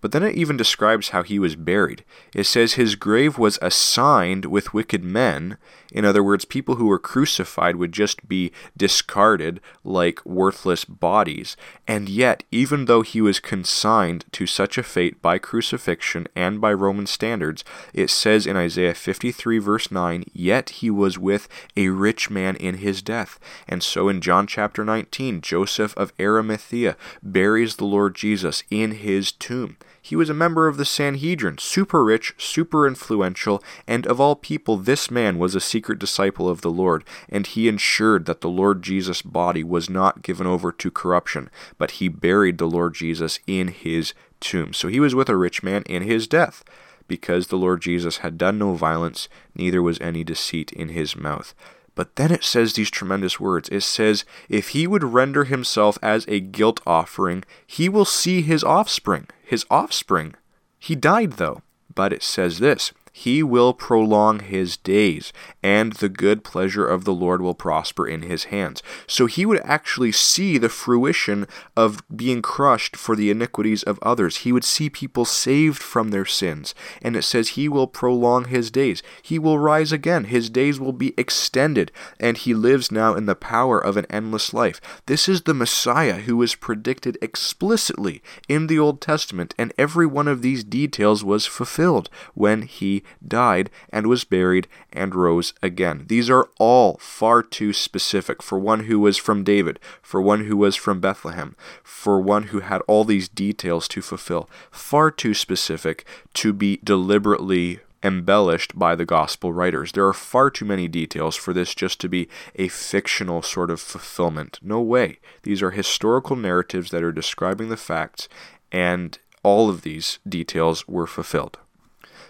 [0.00, 2.04] But then it even describes how he was buried.
[2.34, 5.58] It says his grave was assigned with wicked men.
[5.92, 11.56] In other words, people who were crucified would just be discarded like worthless bodies.
[11.86, 16.72] And yet, even though he was consigned to such a fate by crucifixion and by
[16.72, 17.62] Roman standards,
[17.92, 22.78] it says in Isaiah 53, verse 9, Yet he was with a rich man in
[22.78, 23.38] his death.
[23.68, 29.30] And so in John chapter 19, Joseph of Arimathea buries the Lord Jesus in his
[29.30, 29.76] tomb.
[30.04, 34.76] He was a member of the Sanhedrin, super rich, super influential, and of all people,
[34.76, 38.82] this man was a secret disciple of the Lord, and he ensured that the Lord
[38.82, 41.48] Jesus' body was not given over to corruption,
[41.78, 44.72] but he buried the Lord Jesus in his tomb.
[44.72, 46.64] So he was with a rich man in his death,
[47.06, 51.54] because the Lord Jesus had done no violence, neither was any deceit in his mouth.
[51.94, 53.68] But then it says these tremendous words.
[53.68, 58.64] It says, If he would render himself as a guilt offering, he will see his
[58.64, 59.28] offspring.
[59.52, 60.34] His offspring.
[60.78, 61.60] He died, though.
[61.94, 65.32] But it says this he will prolong his days,
[65.62, 68.82] and the good pleasure of the Lord will prosper in his hands.
[69.06, 71.46] So he would actually see the fruition
[71.76, 74.38] of being crushed for the iniquities of others.
[74.38, 76.74] He would see people saved from their sins.
[77.02, 79.02] And it says he will prolong his days.
[79.22, 80.24] He will rise again.
[80.24, 84.54] His days will be extended, and he lives now in the power of an endless
[84.54, 84.80] life.
[85.04, 90.28] This is the Messiah who was predicted explicitly in the Old Testament, and every one
[90.28, 96.04] of these details was fulfilled when he died, and was buried, and rose again.
[96.08, 100.56] These are all far too specific for one who was from David, for one who
[100.56, 104.48] was from Bethlehem, for one who had all these details to fulfill.
[104.70, 109.92] Far too specific to be deliberately embellished by the gospel writers.
[109.92, 113.80] There are far too many details for this just to be a fictional sort of
[113.80, 114.58] fulfillment.
[114.62, 115.18] No way.
[115.42, 118.28] These are historical narratives that are describing the facts,
[118.70, 121.58] and all of these details were fulfilled.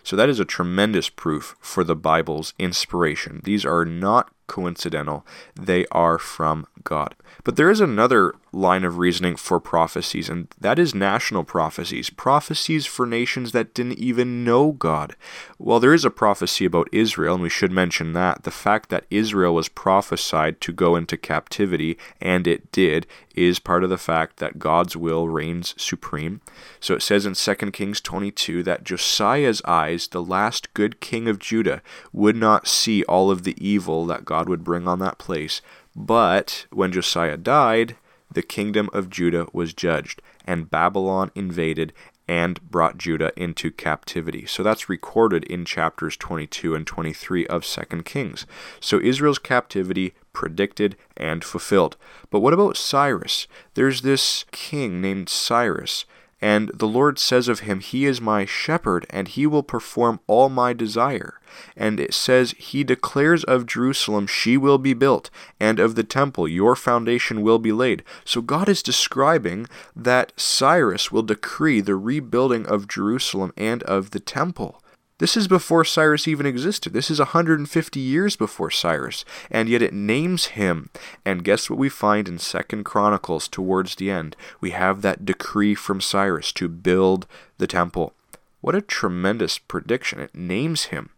[0.03, 3.40] So that is a tremendous proof for the Bible's inspiration.
[3.44, 5.26] These are not coincidental,
[5.59, 7.14] they are from God.
[7.42, 12.11] But there is another line of reasoning for prophecies, and that is national prophecies.
[12.11, 15.16] Prophecies for nations that didn't even know God.
[15.59, 18.42] Well, there is a prophecy about Israel, and we should mention that.
[18.42, 23.84] The fact that Israel was prophesied to go into captivity, and it did, is part
[23.84, 26.42] of the fact that God's will reigns supreme.
[26.78, 31.38] So it says in 2 Kings 22 that Josiah's eyes, the last good king of
[31.38, 31.80] Judah,
[32.12, 35.61] would not see all of the evil that God would bring on that place.
[35.95, 37.97] But when Josiah died,
[38.32, 41.93] the kingdom of Judah was judged, and Babylon invaded
[42.28, 44.47] and brought Judah into captivity.
[44.47, 48.47] So that's recorded in chapters 22 and 23 of 2 Kings.
[48.80, 51.97] So Israel's captivity predicted and fulfilled.
[52.30, 53.47] But what about Cyrus?
[53.74, 56.05] There's this king named Cyrus
[56.43, 60.49] and the Lord says of him, He is my shepherd, and he will perform all
[60.49, 61.38] my desire.
[61.76, 65.30] And it says, He declares of Jerusalem, She will be built,
[65.61, 68.03] and of the temple, Your foundation will be laid.
[68.24, 74.20] So God is describing that Cyrus will decree the rebuilding of Jerusalem and of the
[74.20, 74.82] temple.
[75.19, 76.93] This is before Cyrus even existed.
[76.93, 80.91] This is 150 years before Cyrus, and yet it names him.
[81.25, 84.37] And guess what we find in Second Chronicles towards the end?
[84.61, 87.27] We have that decree from Cyrus to build
[87.59, 88.15] the temple.
[88.61, 90.19] What a tremendous prediction.
[90.19, 91.11] It names him.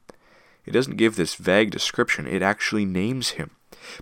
[0.67, 3.51] It doesn't give this vague description, it actually names him.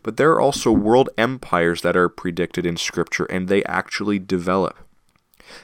[0.02, 4.78] But there are also world empires that are predicted in Scripture, and they actually develop.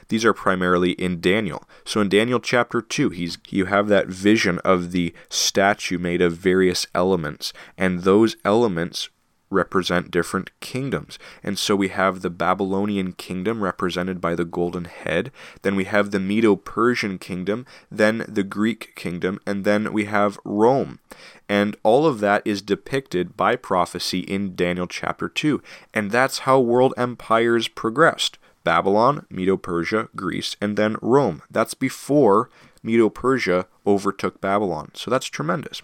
[0.09, 1.67] These are primarily in Daniel.
[1.85, 6.33] So in Daniel chapter 2, he's you have that vision of the statue made of
[6.33, 9.09] various elements, and those elements
[9.49, 11.17] represent different kingdoms.
[11.43, 15.31] And so we have the Babylonian kingdom represented by the golden head,
[15.61, 20.39] then we have the Medo Persian kingdom, then the Greek kingdom, and then we have
[20.43, 20.99] Rome.
[21.47, 25.61] And all of that is depicted by prophecy in Daniel chapter 2.
[25.93, 28.37] And that's how world empires progressed.
[28.69, 31.41] Babylon, Medo Persia, Greece, and then Rome.
[31.49, 32.51] That's before
[32.83, 34.91] Medo Persia overtook Babylon.
[34.93, 35.81] So that's tremendous.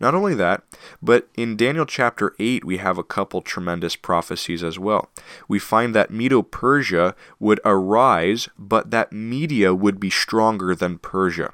[0.00, 0.64] Not only that,
[1.00, 5.10] but in Daniel chapter 8, we have a couple tremendous prophecies as well.
[5.46, 11.52] We find that Medo Persia would arise, but that Media would be stronger than Persia.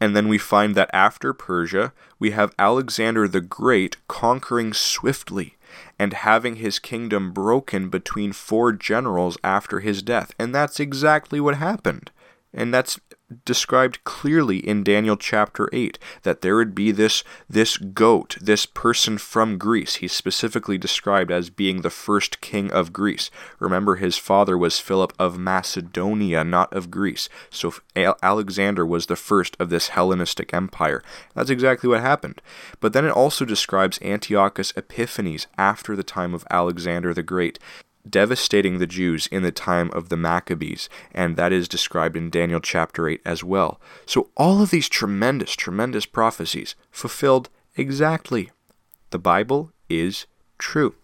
[0.00, 5.56] And then we find that after Persia, we have Alexander the Great conquering swiftly
[5.98, 10.32] and having his kingdom broken between four generals after his death.
[10.38, 12.10] And that's exactly what happened.
[12.52, 12.98] And that's
[13.44, 19.18] described clearly in Daniel chapter 8 that there would be this this goat, this person
[19.18, 19.96] from Greece.
[19.96, 23.30] He's specifically described as being the first king of Greece.
[23.60, 27.28] Remember his father was Philip of Macedonia, not of Greece.
[27.50, 31.02] So Alexander was the first of this Hellenistic empire.
[31.34, 32.42] That's exactly what happened.
[32.80, 37.60] But then it also describes Antiochus Epiphanes after the time of Alexander the Great
[38.08, 42.60] devastating the Jews in the time of the Maccabees, and that is described in Daniel
[42.60, 43.80] chapter 8 as well.
[44.06, 48.50] So all of these tremendous, tremendous prophecies fulfilled exactly.
[49.10, 50.26] The Bible is
[50.58, 50.94] true.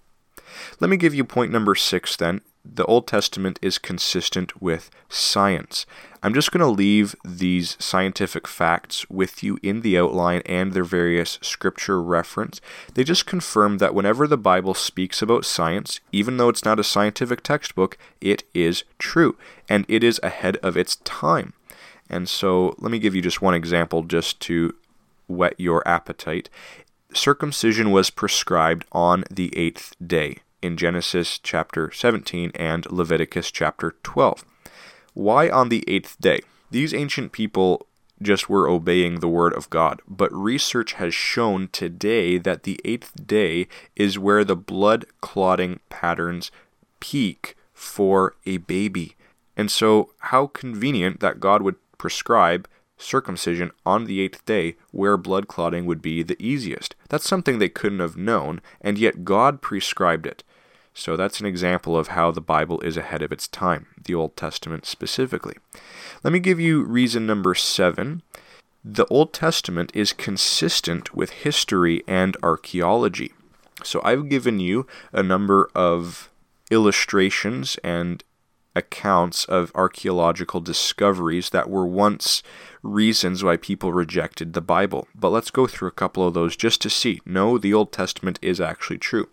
[0.80, 2.40] Let me give you point number six then.
[2.74, 5.86] The Old Testament is consistent with science.
[6.22, 10.84] I'm just going to leave these scientific facts with you in the outline and their
[10.84, 12.60] various scripture reference.
[12.94, 16.84] They just confirm that whenever the Bible speaks about science, even though it's not a
[16.84, 19.36] scientific textbook, it is true
[19.68, 21.52] and it is ahead of its time.
[22.10, 24.74] And so let me give you just one example just to
[25.28, 26.50] whet your appetite.
[27.14, 34.44] Circumcision was prescribed on the eighth day in Genesis chapter 17 and Leviticus chapter 12.
[35.14, 36.40] Why on the eighth day?
[36.70, 37.86] These ancient people
[38.20, 43.26] just were obeying the word of God, but research has shown today that the eighth
[43.26, 46.50] day is where the blood clotting patterns
[46.98, 49.14] peak for a baby.
[49.56, 55.48] And so, how convenient that God would prescribe circumcision on the eighth day where blood
[55.48, 56.94] clotting would be the easiest.
[57.08, 60.42] That's something they couldn't have known, and yet God prescribed it.
[60.98, 64.34] So that's an example of how the Bible is ahead of its time, the Old
[64.34, 65.54] Testament specifically.
[66.24, 68.22] Let me give you reason number seven.
[68.82, 73.34] The Old Testament is consistent with history and archaeology.
[73.84, 76.30] So I've given you a number of
[76.70, 78.24] illustrations and
[78.74, 82.42] accounts of archaeological discoveries that were once
[82.82, 85.08] reasons why people rejected the Bible.
[85.14, 87.20] But let's go through a couple of those just to see.
[87.26, 89.28] No, the Old Testament is actually true.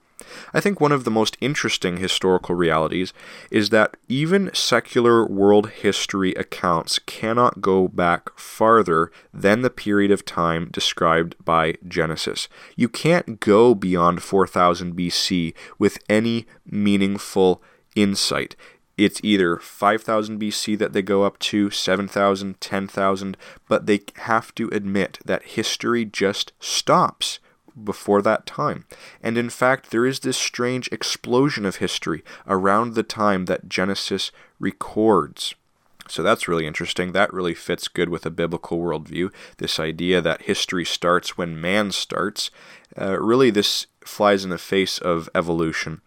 [0.54, 3.14] I think one of the most interesting historical realities
[3.52, 10.26] is that even secular world history accounts cannot go back farther than the period of
[10.26, 12.48] time described by Genesis.
[12.76, 17.62] You can't go beyond 4000 BC with any meaningful
[17.96, 18.56] insight.
[18.98, 24.70] It's either 5000 BC that they go up to, 7000, 10,000, but they have to
[24.70, 27.40] admit that history just stops
[27.82, 28.86] before that time.
[29.22, 34.32] And in fact, there is this strange explosion of history around the time that Genesis
[34.60, 35.56] records.
[36.08, 37.12] So that's really interesting.
[37.12, 39.32] That really fits good with a biblical worldview.
[39.58, 42.52] This idea that history starts when man starts.
[43.00, 46.02] Uh, really, this flies in the face of evolution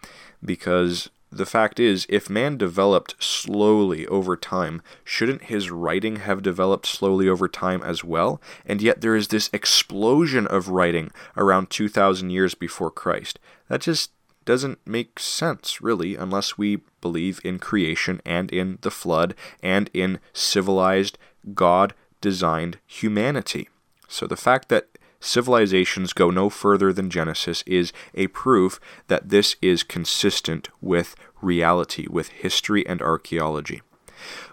[0.45, 6.87] because the fact is, if man developed slowly over time, shouldn't his writing have developed
[6.87, 8.41] slowly over time as well?
[8.65, 13.39] And yet there is this explosion of writing around 2,000 years before Christ.
[13.69, 14.13] That just
[14.45, 20.21] doesn't make sense, really, unless we believe in creation and in the flood and in
[20.33, 21.19] civilized,
[21.55, 23.69] God designed humanity.
[24.09, 29.57] So the fact that civilizations go no further than Genesis is a proof that this
[29.61, 33.83] is consistent with reality, with history and archaeology.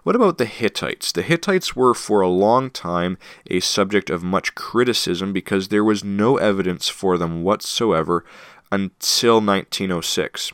[0.03, 1.11] What about the Hittites?
[1.11, 3.17] The Hittites were for a long time
[3.49, 8.25] a subject of much criticism because there was no evidence for them whatsoever
[8.71, 10.51] until 1906.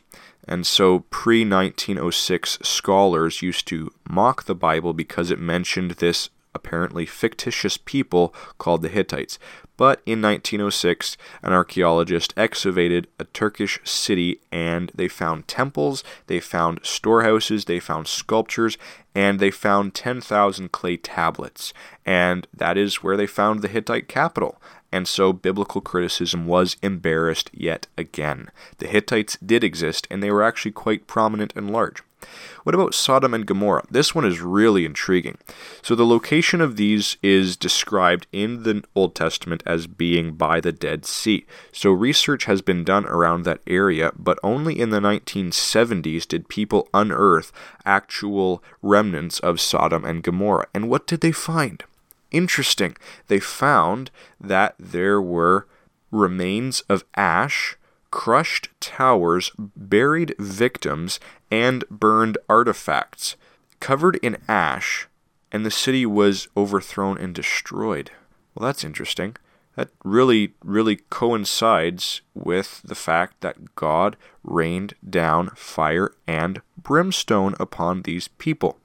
[0.47, 7.05] And so pre 1906 scholars used to mock the Bible because it mentioned this apparently
[7.05, 9.39] fictitious people called the Hittites.
[9.77, 16.81] But in 1906, an archaeologist excavated a Turkish city and they found temples, they found
[16.83, 18.77] storehouses, they found sculptures,
[19.15, 21.73] and they found 10,000 clay tablets.
[22.05, 24.61] And that is where they found the Hittite capital.
[24.91, 28.49] And so biblical criticism was embarrassed yet again.
[28.77, 32.03] The Hittites did exist, and they were actually quite prominent and large.
[32.63, 33.85] What about Sodom and Gomorrah?
[33.89, 35.37] This one is really intriguing.
[35.81, 40.71] So, the location of these is described in the Old Testament as being by the
[40.71, 41.45] Dead Sea.
[41.71, 46.89] So, research has been done around that area, but only in the 1970s did people
[46.93, 47.51] unearth
[47.85, 50.67] actual remnants of Sodom and Gomorrah.
[50.73, 51.83] And what did they find?
[52.31, 52.95] Interesting.
[53.27, 55.67] They found that there were
[56.11, 57.77] remains of ash
[58.11, 61.19] crushed towers, buried victims,
[61.51, 63.35] and burned artifacts,
[63.79, 65.07] covered in ash,
[65.51, 68.11] and the city was overthrown and destroyed.
[68.55, 69.35] Well, that's interesting.
[69.75, 78.01] That really, really coincides with the fact that God rained down fire and brimstone upon
[78.01, 78.77] these people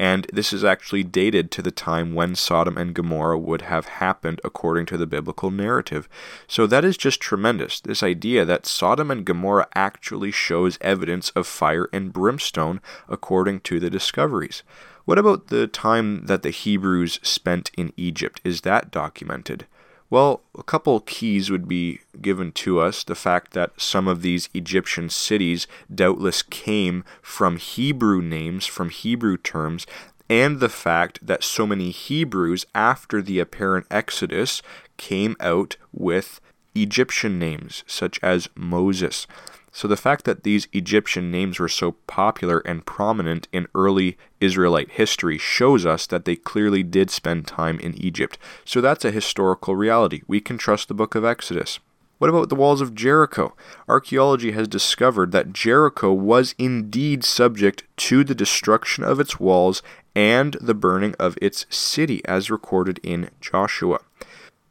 [0.00, 4.40] and this is actually dated to the time when Sodom and Gomorrah would have happened
[4.42, 6.08] according to the biblical narrative.
[6.46, 7.80] So that is just tremendous.
[7.80, 12.80] This idea that Sodom and Gomorrah actually shows evidence of fire and brimstone
[13.10, 14.62] according to the discoveries.
[15.04, 18.40] What about the time that the Hebrews spent in Egypt?
[18.42, 19.66] Is that documented?
[20.10, 23.04] Well, a couple keys would be given to us.
[23.04, 29.36] The fact that some of these Egyptian cities doubtless came from Hebrew names, from Hebrew
[29.36, 29.86] terms,
[30.28, 34.62] and the fact that so many Hebrews, after the apparent Exodus,
[34.96, 36.40] came out with
[36.74, 39.28] Egyptian names, such as Moses.
[39.72, 44.92] So the fact that these Egyptian names were so popular and prominent in early Israelite
[44.92, 48.38] history shows us that they clearly did spend time in Egypt.
[48.64, 50.22] So that's a historical reality.
[50.26, 51.78] We can trust the book of Exodus.
[52.18, 53.54] What about the walls of Jericho?
[53.88, 59.82] Archaeology has discovered that Jericho was indeed subject to the destruction of its walls
[60.14, 64.00] and the burning of its city, as recorded in Joshua.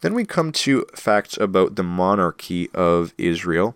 [0.02, 3.76] Then we come to facts about the monarchy of Israel.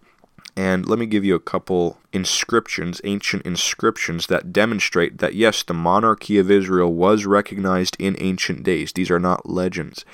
[0.56, 5.74] And let me give you a couple inscriptions, ancient inscriptions, that demonstrate that yes, the
[5.74, 8.94] monarchy of Israel was recognized in ancient days.
[8.94, 10.06] These are not legends.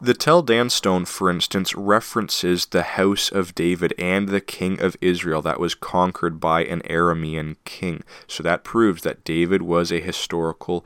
[0.00, 4.96] The Tel Dan stone, for instance, references the house of David and the king of
[5.00, 8.02] Israel that was conquered by an Aramean king.
[8.26, 10.84] So that proves that David was a historical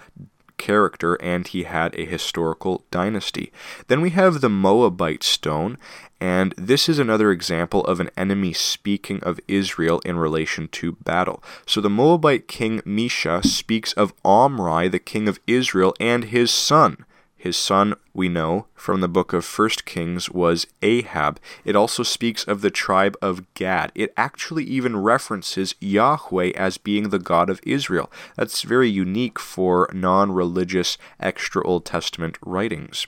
[0.58, 3.50] character and he had a historical dynasty.
[3.86, 5.78] Then we have the Moabite stone,
[6.20, 11.42] and this is another example of an enemy speaking of Israel in relation to battle.
[11.66, 17.04] So the Moabite king Mesha speaks of Omri, the king of Israel, and his son.
[17.36, 21.38] His son, we know from the book of First Kings, was Ahab.
[21.64, 23.92] It also speaks of the tribe of Gad.
[23.94, 28.10] It actually even references Yahweh as being the God of Israel.
[28.34, 33.06] That's very unique for non religious extra Old Testament writings.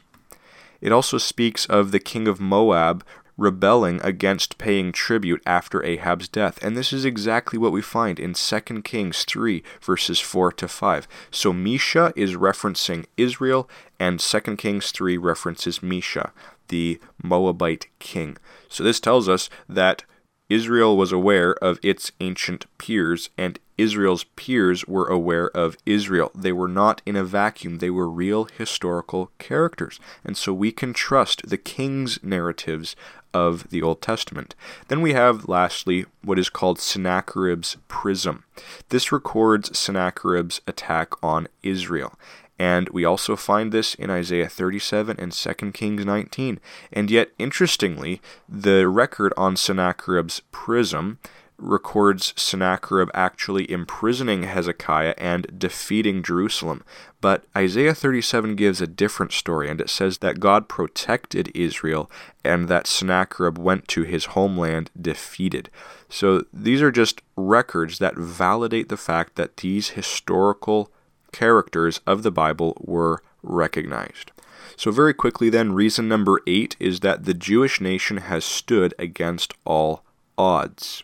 [0.80, 3.04] It also speaks of the king of Moab
[3.40, 6.62] rebelling against paying tribute after Ahab's death.
[6.62, 11.08] And this is exactly what we find in 2 Kings 3, verses 4 to 5.
[11.30, 13.68] So Mesha is referencing Israel,
[13.98, 16.32] and 2 Kings 3 references Mesha,
[16.68, 18.36] the Moabite king.
[18.68, 20.04] So this tells us that
[20.50, 26.30] Israel was aware of its ancient peers, and Israel's peers were aware of Israel.
[26.34, 29.98] They were not in a vacuum, they were real historical characters.
[30.24, 32.94] And so we can trust the king's narratives
[33.32, 34.54] of the Old Testament.
[34.88, 38.44] Then we have, lastly, what is called Sennacherib's Prism.
[38.88, 42.18] This records Sennacherib's attack on Israel.
[42.58, 46.60] And we also find this in Isaiah 37 and 2 Kings 19.
[46.92, 51.18] And yet, interestingly, the record on Sennacherib's prism
[51.60, 56.82] records Sennacherib actually imprisoning Hezekiah and defeating Jerusalem.
[57.20, 62.10] But Isaiah 37 gives a different story, and it says that God protected Israel
[62.44, 65.70] and that Sennacherib went to his homeland defeated.
[66.08, 70.90] So these are just records that validate the fact that these historical
[71.32, 74.32] characters of the Bible were recognized.
[74.76, 79.52] So, very quickly, then, reason number eight is that the Jewish nation has stood against
[79.64, 80.02] all
[80.38, 81.02] odds.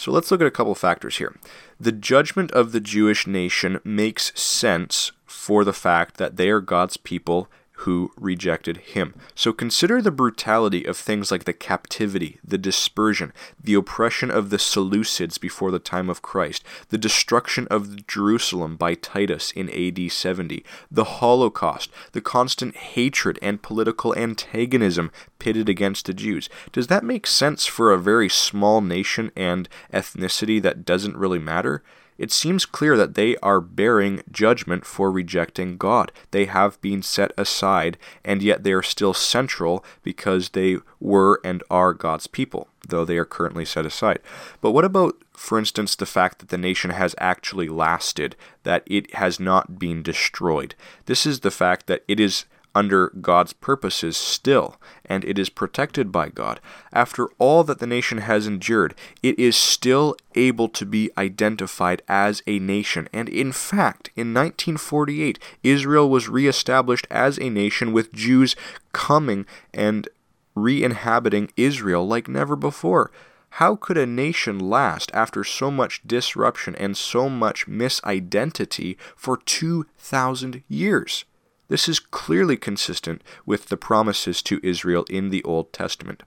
[0.00, 1.36] So, let's look at a couple factors here.
[1.78, 6.96] The judgment of the Jewish nation makes sense for the fact that they are God's
[6.96, 9.14] people who rejected him.
[9.34, 14.58] So consider the brutality of things like the captivity, the dispersion, the oppression of the
[14.58, 20.64] Seleucids before the time of Christ, the destruction of Jerusalem by Titus in AD 70,
[20.90, 26.50] the Holocaust, the constant hatred and political antagonism pitted against the Jews.
[26.72, 31.82] Does that make sense for a very small nation and ethnicity that doesn't really matter?
[32.20, 36.12] It seems clear that they are bearing judgment for rejecting God.
[36.32, 41.62] They have been set aside, and yet they are still central because they were and
[41.70, 44.18] are God's people, though they are currently set aside.
[44.60, 49.14] But what about, for instance, the fact that the nation has actually lasted, that it
[49.14, 50.74] has not been destroyed?
[51.06, 52.44] This is the fact that it is
[52.74, 56.60] under God's purposes still, and it is protected by God.
[56.92, 62.42] After all that the nation has endured, it is still able to be identified as
[62.46, 63.08] a nation.
[63.12, 68.56] And in fact, in 1948, Israel was reestablished as a nation with Jews
[68.92, 70.08] coming and
[70.54, 73.10] re inhabiting Israel like never before.
[73.54, 80.62] How could a nation last after so much disruption and so much misidentity for 2,000
[80.68, 81.24] years?
[81.70, 86.24] This is clearly consistent with the promises to Israel in the Old Testament.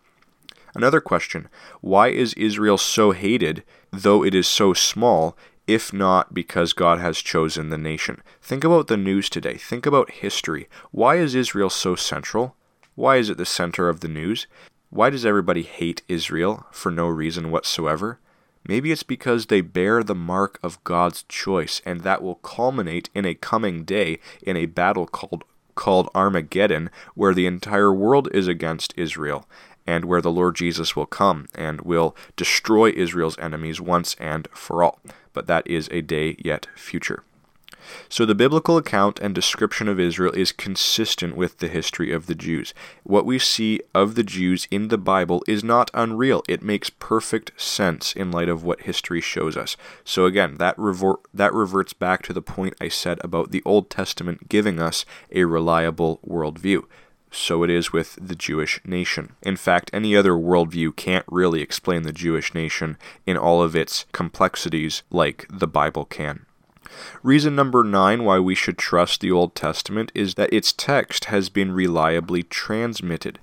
[0.74, 1.50] Another question
[1.82, 5.38] why is Israel so hated, though it is so small,
[5.68, 8.22] if not because God has chosen the nation?
[8.42, 9.56] Think about the news today.
[9.56, 10.70] Think about history.
[10.92, 12.56] Why is Israel so central?
[12.96, 14.48] Why is it the center of the news?
[14.92, 18.18] Why does everybody hate Israel for no reason whatsoever?
[18.68, 23.26] Maybe it's because they bear the mark of God's choice, and that will culminate in
[23.26, 25.44] a coming day in a battle called
[25.76, 29.48] called Armageddon, where the entire world is against Israel,
[29.88, 34.84] and where the Lord Jesus will come and will destroy Israel's enemies once and for
[34.84, 35.00] all.
[35.34, 37.24] But that is a day yet future.
[38.10, 42.36] So the biblical account and description of Israel is consistent with the history of the
[42.36, 42.74] Jews.
[43.04, 46.44] What we see of the Jews in the Bible is not unreal.
[46.48, 49.76] It makes perfect sense in light of what history shows us.
[50.04, 53.90] So again, that revert, that reverts back to the point I said about the Old
[53.90, 56.84] Testament giving us a reliable worldview
[57.34, 59.36] so it is with the Jewish nation.
[59.42, 64.06] In fact, any other worldview can't really explain the Jewish nation in all of its
[64.12, 66.46] complexities like the Bible can.
[67.22, 71.50] Reason number nine why we should trust the Old Testament is that its text has
[71.50, 73.40] been reliably transmitted.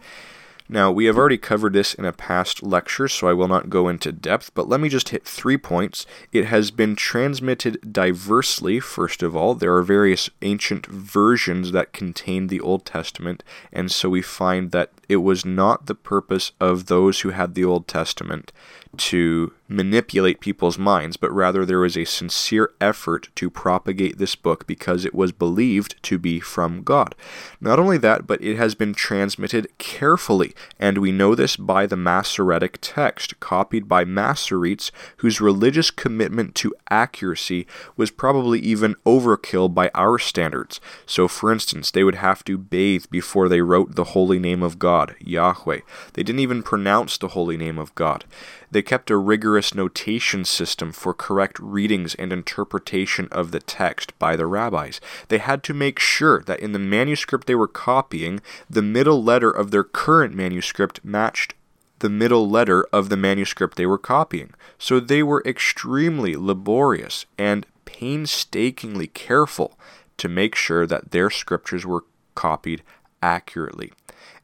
[0.72, 3.88] Now, we have already covered this in a past lecture, so I will not go
[3.88, 6.06] into depth, but let me just hit three points.
[6.30, 9.54] It has been transmitted diversely, first of all.
[9.56, 13.42] There are various ancient versions that contain the Old Testament,
[13.72, 17.64] and so we find that it was not the purpose of those who had the
[17.64, 18.52] Old Testament
[18.96, 24.66] to manipulate people's minds, but rather there was a sincere effort to propagate this book
[24.66, 27.14] because it was believed to be from God.
[27.60, 31.96] Not only that, but it has been transmitted carefully, and we know this by the
[31.96, 37.66] Masoretic text, copied by Masoretes, whose religious commitment to accuracy
[37.96, 40.80] was probably even overkill by our standards.
[41.06, 44.80] So, for instance, they would have to bathe before they wrote the holy name of
[44.80, 45.80] God, Yahweh.
[46.14, 48.24] They didn't even pronounce the holy name of God.
[48.70, 54.36] They kept a rigorous notation system for correct readings and interpretation of the text by
[54.36, 55.00] the rabbis.
[55.28, 59.50] They had to make sure that in the manuscript they were copying, the middle letter
[59.50, 61.54] of their current manuscript matched
[61.98, 64.54] the middle letter of the manuscript they were copying.
[64.78, 69.78] So they were extremely laborious and painstakingly careful
[70.16, 72.04] to make sure that their scriptures were
[72.34, 72.82] copied
[73.22, 73.92] accurately.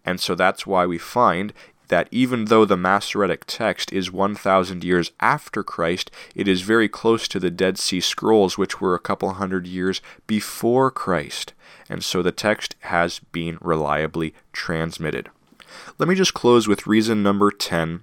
[0.05, 1.53] And so that's why we find
[1.89, 7.29] that even though the Masoretic text is 1,000 years after Christ, it is very close
[7.29, 11.53] to the Dead Sea Scrolls, which were a couple hundred years before Christ.
[11.89, 15.31] And so the text has been reliably transmitted.
[15.99, 18.03] Let me just close with reason number 10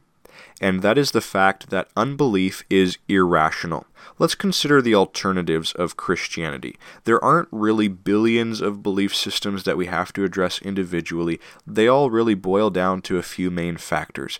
[0.62, 3.86] and that is the fact that unbelief is irrational.
[4.20, 6.78] Let's consider the alternatives of Christianity.
[7.06, 12.10] There aren't really billions of belief systems that we have to address individually, they all
[12.10, 14.40] really boil down to a few main factors.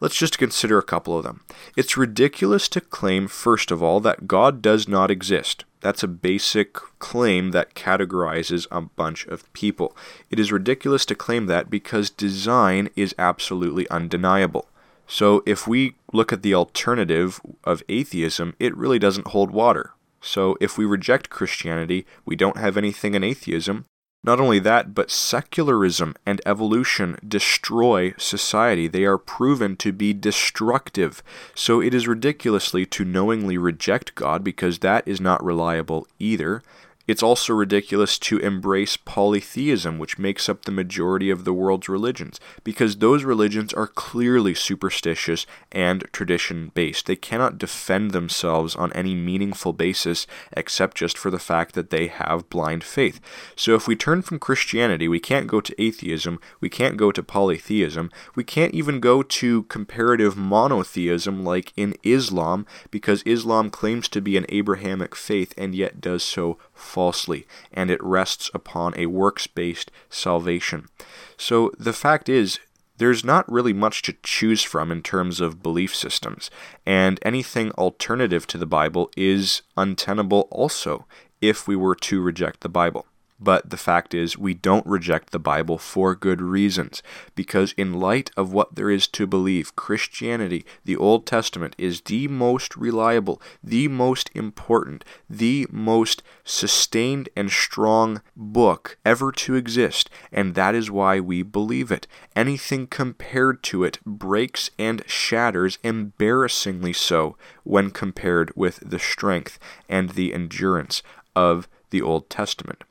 [0.00, 1.42] Let's just consider a couple of them.
[1.76, 5.66] It's ridiculous to claim, first of all, that God does not exist.
[5.80, 9.94] That's a basic claim that categorizes a bunch of people.
[10.30, 14.69] It is ridiculous to claim that because design is absolutely undeniable.
[15.10, 19.90] So if we look at the alternative of atheism, it really doesn't hold water.
[20.20, 23.86] So if we reject Christianity, we don't have anything in atheism.
[24.22, 28.86] Not only that, but secularism and evolution destroy society.
[28.86, 31.24] They are proven to be destructive.
[31.56, 36.62] So it is ridiculously to knowingly reject God because that is not reliable either.
[37.10, 42.38] It's also ridiculous to embrace polytheism, which makes up the majority of the world's religions,
[42.62, 47.06] because those religions are clearly superstitious and tradition based.
[47.06, 52.06] They cannot defend themselves on any meaningful basis except just for the fact that they
[52.06, 53.20] have blind faith.
[53.56, 57.24] So if we turn from Christianity, we can't go to atheism, we can't go to
[57.24, 64.20] polytheism, we can't even go to comparative monotheism like in Islam, because Islam claims to
[64.20, 69.46] be an Abrahamic faith and yet does so falsely, and it rests upon a works
[69.46, 70.88] based salvation.
[71.36, 72.58] So the fact is,
[72.98, 76.50] there's not really much to choose from in terms of belief systems,
[76.84, 81.06] and anything alternative to the Bible is untenable also
[81.40, 83.06] if we were to reject the Bible.
[83.42, 87.02] But the fact is, we don't reject the Bible for good reasons,
[87.34, 92.28] because in light of what there is to believe, Christianity, the Old Testament, is the
[92.28, 100.54] most reliable, the most important, the most sustained and strong book ever to exist, and
[100.54, 102.06] that is why we believe it.
[102.36, 110.10] Anything compared to it breaks and shatters embarrassingly so when compared with the strength and
[110.10, 111.02] the endurance
[111.34, 112.84] of the Old Testament.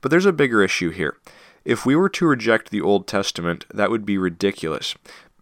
[0.00, 1.16] But there's a bigger issue here.
[1.64, 4.94] If we were to reject the Old Testament, that would be ridiculous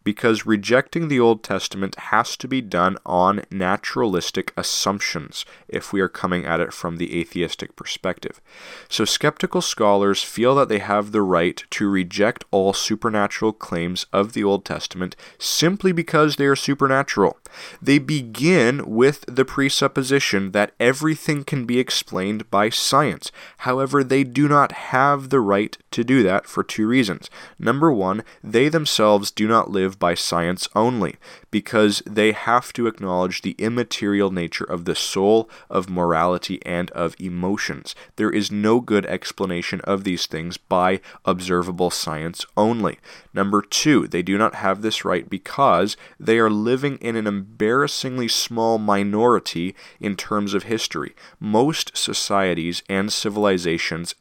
[0.04, 6.08] because rejecting the Old Testament has to be done on naturalistic assumptions if we are
[6.08, 8.40] coming at it from the atheistic perspective.
[8.88, 14.34] So, skeptical scholars feel that they have the right to reject all supernatural claims of
[14.34, 17.38] the Old Testament simply because they are supernatural.
[17.80, 23.32] They begin with the presupposition that everything can be explained by science.
[23.58, 27.30] However, they do not have the right to do that for two reasons.
[27.58, 31.16] Number one, they themselves do not live by science only,
[31.50, 37.14] because they have to acknowledge the immaterial nature of the soul, of morality, and of
[37.20, 37.94] emotions.
[38.16, 42.98] There is no good explanation of these things by observable science only.
[43.32, 48.28] Number two, they do not have this right because they are living in an embarrassingly
[48.28, 51.14] small minority in terms of history.
[51.40, 54.14] Most societies and civilizations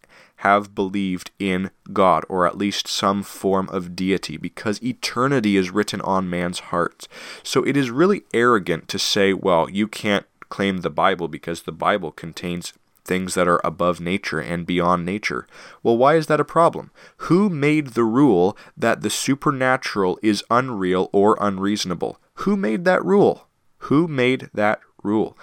[0.44, 6.02] have believed in God, or at least some form of deity, because eternity is written
[6.02, 7.08] on man's hearts.
[7.44, 11.72] So it is really arrogant to say, well, you can't claim the Bible because the
[11.72, 12.74] Bible contains
[13.06, 15.48] things that are above nature and beyond nature.
[15.82, 16.91] Well, why is that a problem?
[17.28, 22.20] Who made the rule that the supernatural is unreal or unreasonable?
[22.36, 23.48] Who made that rule?
[23.89, 25.38] Who made that rule?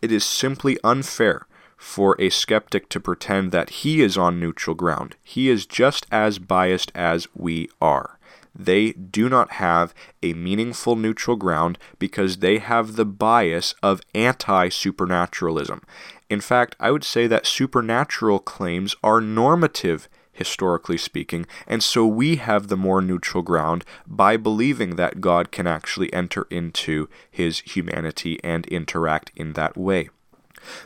[0.00, 1.48] It is simply unfair
[1.84, 5.14] for a skeptic to pretend that he is on neutral ground.
[5.22, 8.18] He is just as biased as we are.
[8.54, 14.70] They do not have a meaningful neutral ground because they have the bias of anti
[14.70, 15.82] supernaturalism.
[16.30, 22.36] In fact, I would say that supernatural claims are normative historically speaking, and so we
[22.36, 28.42] have the more neutral ground by believing that God can actually enter into his humanity
[28.42, 30.08] and interact in that way.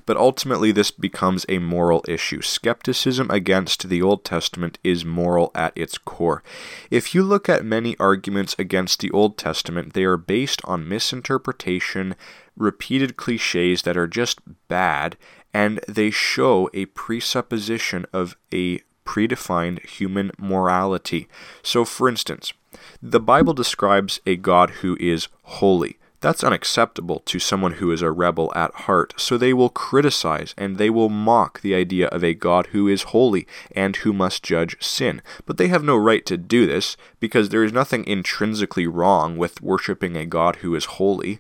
[0.07, 2.43] But ultimately, this becomes a moral issue.
[2.43, 6.43] Skepticism against the Old Testament is moral at its core.
[6.91, 12.15] If you look at many arguments against the Old Testament, they are based on misinterpretation,
[12.57, 15.17] repeated cliches that are just bad,
[15.55, 21.29] and they show a presupposition of a predefined human morality.
[21.63, 22.53] So, for instance,
[23.01, 25.99] the Bible describes a God who is holy.
[26.21, 30.77] That's unacceptable to someone who is a rebel at heart, so they will criticize and
[30.77, 34.77] they will mock the idea of a God who is holy and who must judge
[34.83, 35.23] sin.
[35.47, 39.63] But they have no right to do this because there is nothing intrinsically wrong with
[39.63, 41.39] worshiping a God who is holy.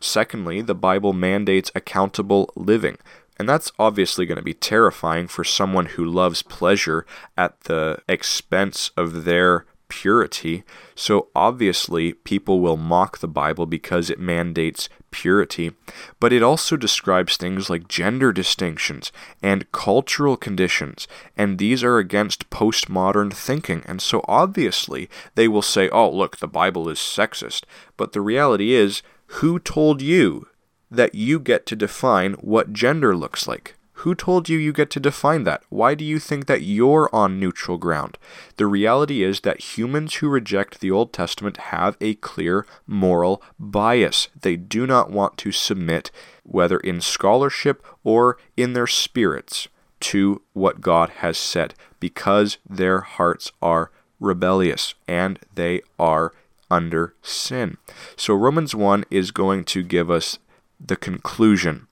[0.00, 2.98] Secondly, the Bible mandates accountable living.
[3.38, 7.06] And that's obviously going to be terrifying for someone who loves pleasure
[7.36, 9.66] at the expense of their
[9.96, 10.62] purity.
[10.94, 15.72] So obviously, people will mock the Bible because it mandates purity.
[16.20, 19.10] But it also describes things like gender distinctions
[19.42, 23.82] and cultural conditions, and these are against postmodern thinking.
[23.86, 27.62] And so obviously, they will say, oh, look, the Bible is sexist.
[27.96, 29.02] But the reality is,
[29.38, 30.46] who told you
[30.90, 33.75] that you get to define what gender looks like?
[34.00, 35.62] Who told you you get to define that?
[35.70, 38.18] Why do you think that you're on neutral ground?
[38.56, 44.28] The reality is that humans who reject the Old Testament have a clear moral bias.
[44.38, 46.10] They do not want to submit,
[46.42, 49.68] whether in scholarship or in their spirits,
[50.00, 53.90] to what God has said, because their hearts are
[54.20, 56.32] rebellious and they are
[56.70, 57.78] under sin.
[58.14, 60.38] So Romans 1 is going to give us
[60.78, 61.85] the conclusion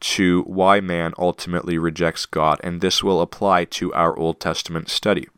[0.00, 5.28] to why man ultimately rejects God, and this will apply to our Old Testament study.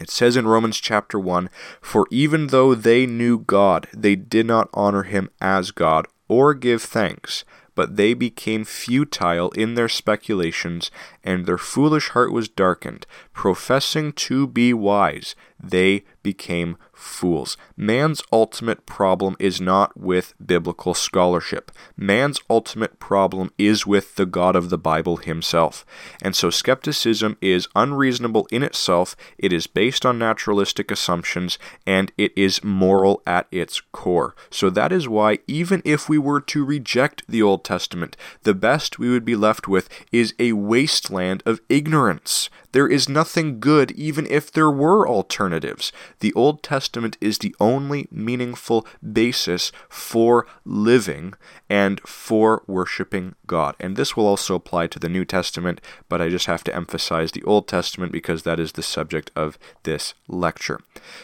[0.00, 1.50] It says in Romans chapter 1
[1.80, 6.82] For even though they knew God, they did not honor him as God or give
[6.82, 7.44] thanks,
[7.74, 10.90] but they became futile in their speculations,
[11.28, 13.06] and their foolish heart was darkened.
[13.34, 17.56] Professing to be wise, they became fools.
[17.76, 21.70] Man's ultimate problem is not with biblical scholarship.
[21.96, 25.84] Man's ultimate problem is with the God of the Bible himself.
[26.22, 32.32] And so skepticism is unreasonable in itself, it is based on naturalistic assumptions, and it
[32.36, 34.34] is moral at its core.
[34.50, 38.98] So that is why, even if we were to reject the Old Testament, the best
[38.98, 42.48] we would be left with is a wasteland of ignorance.
[42.72, 45.90] There is nothing good even if there were alternatives.
[46.20, 51.34] The Old Testament is the only meaningful basis for living
[51.70, 53.74] and for worshiping God.
[53.80, 57.32] And this will also apply to the New Testament, but I just have to emphasize
[57.32, 60.80] the Old Testament because that is the subject of this lecture.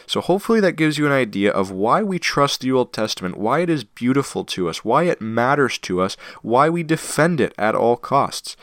[0.07, 3.59] So hopefully that gives you an idea of why we trust the Old Testament, why
[3.59, 7.75] it is beautiful to us, why it matters to us, why we defend it at
[7.75, 8.57] all costs.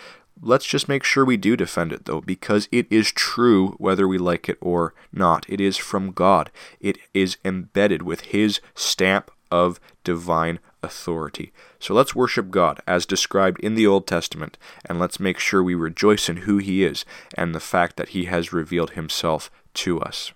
[0.45, 4.19] Let's just make sure we do defend it, though, because it is true whether we
[4.19, 5.47] like it or not.
[5.49, 11.53] It is from God, it is embedded with His stamp of divine authority.
[11.79, 15.77] So let's worship God as described in the Old Testament, and let's make sure we
[15.77, 20.33] rejoice in who He is and the fact that He has revealed Himself to us.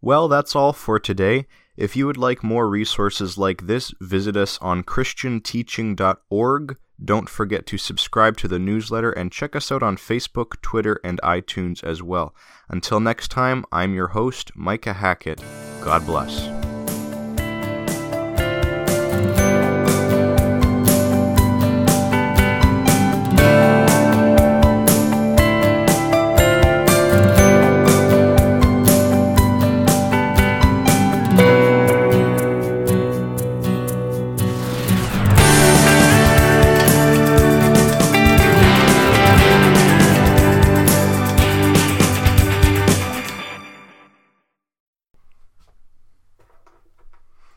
[0.00, 1.46] Well, that's all for today.
[1.76, 7.78] If you would like more resources like this, visit us on ChristianTeaching.org don't forget to
[7.78, 12.34] subscribe to the newsletter and check us out on Facebook, Twitter, and iTunes as well.
[12.68, 15.42] Until next time, I'm your host, Micah Hackett.
[15.82, 16.63] God bless.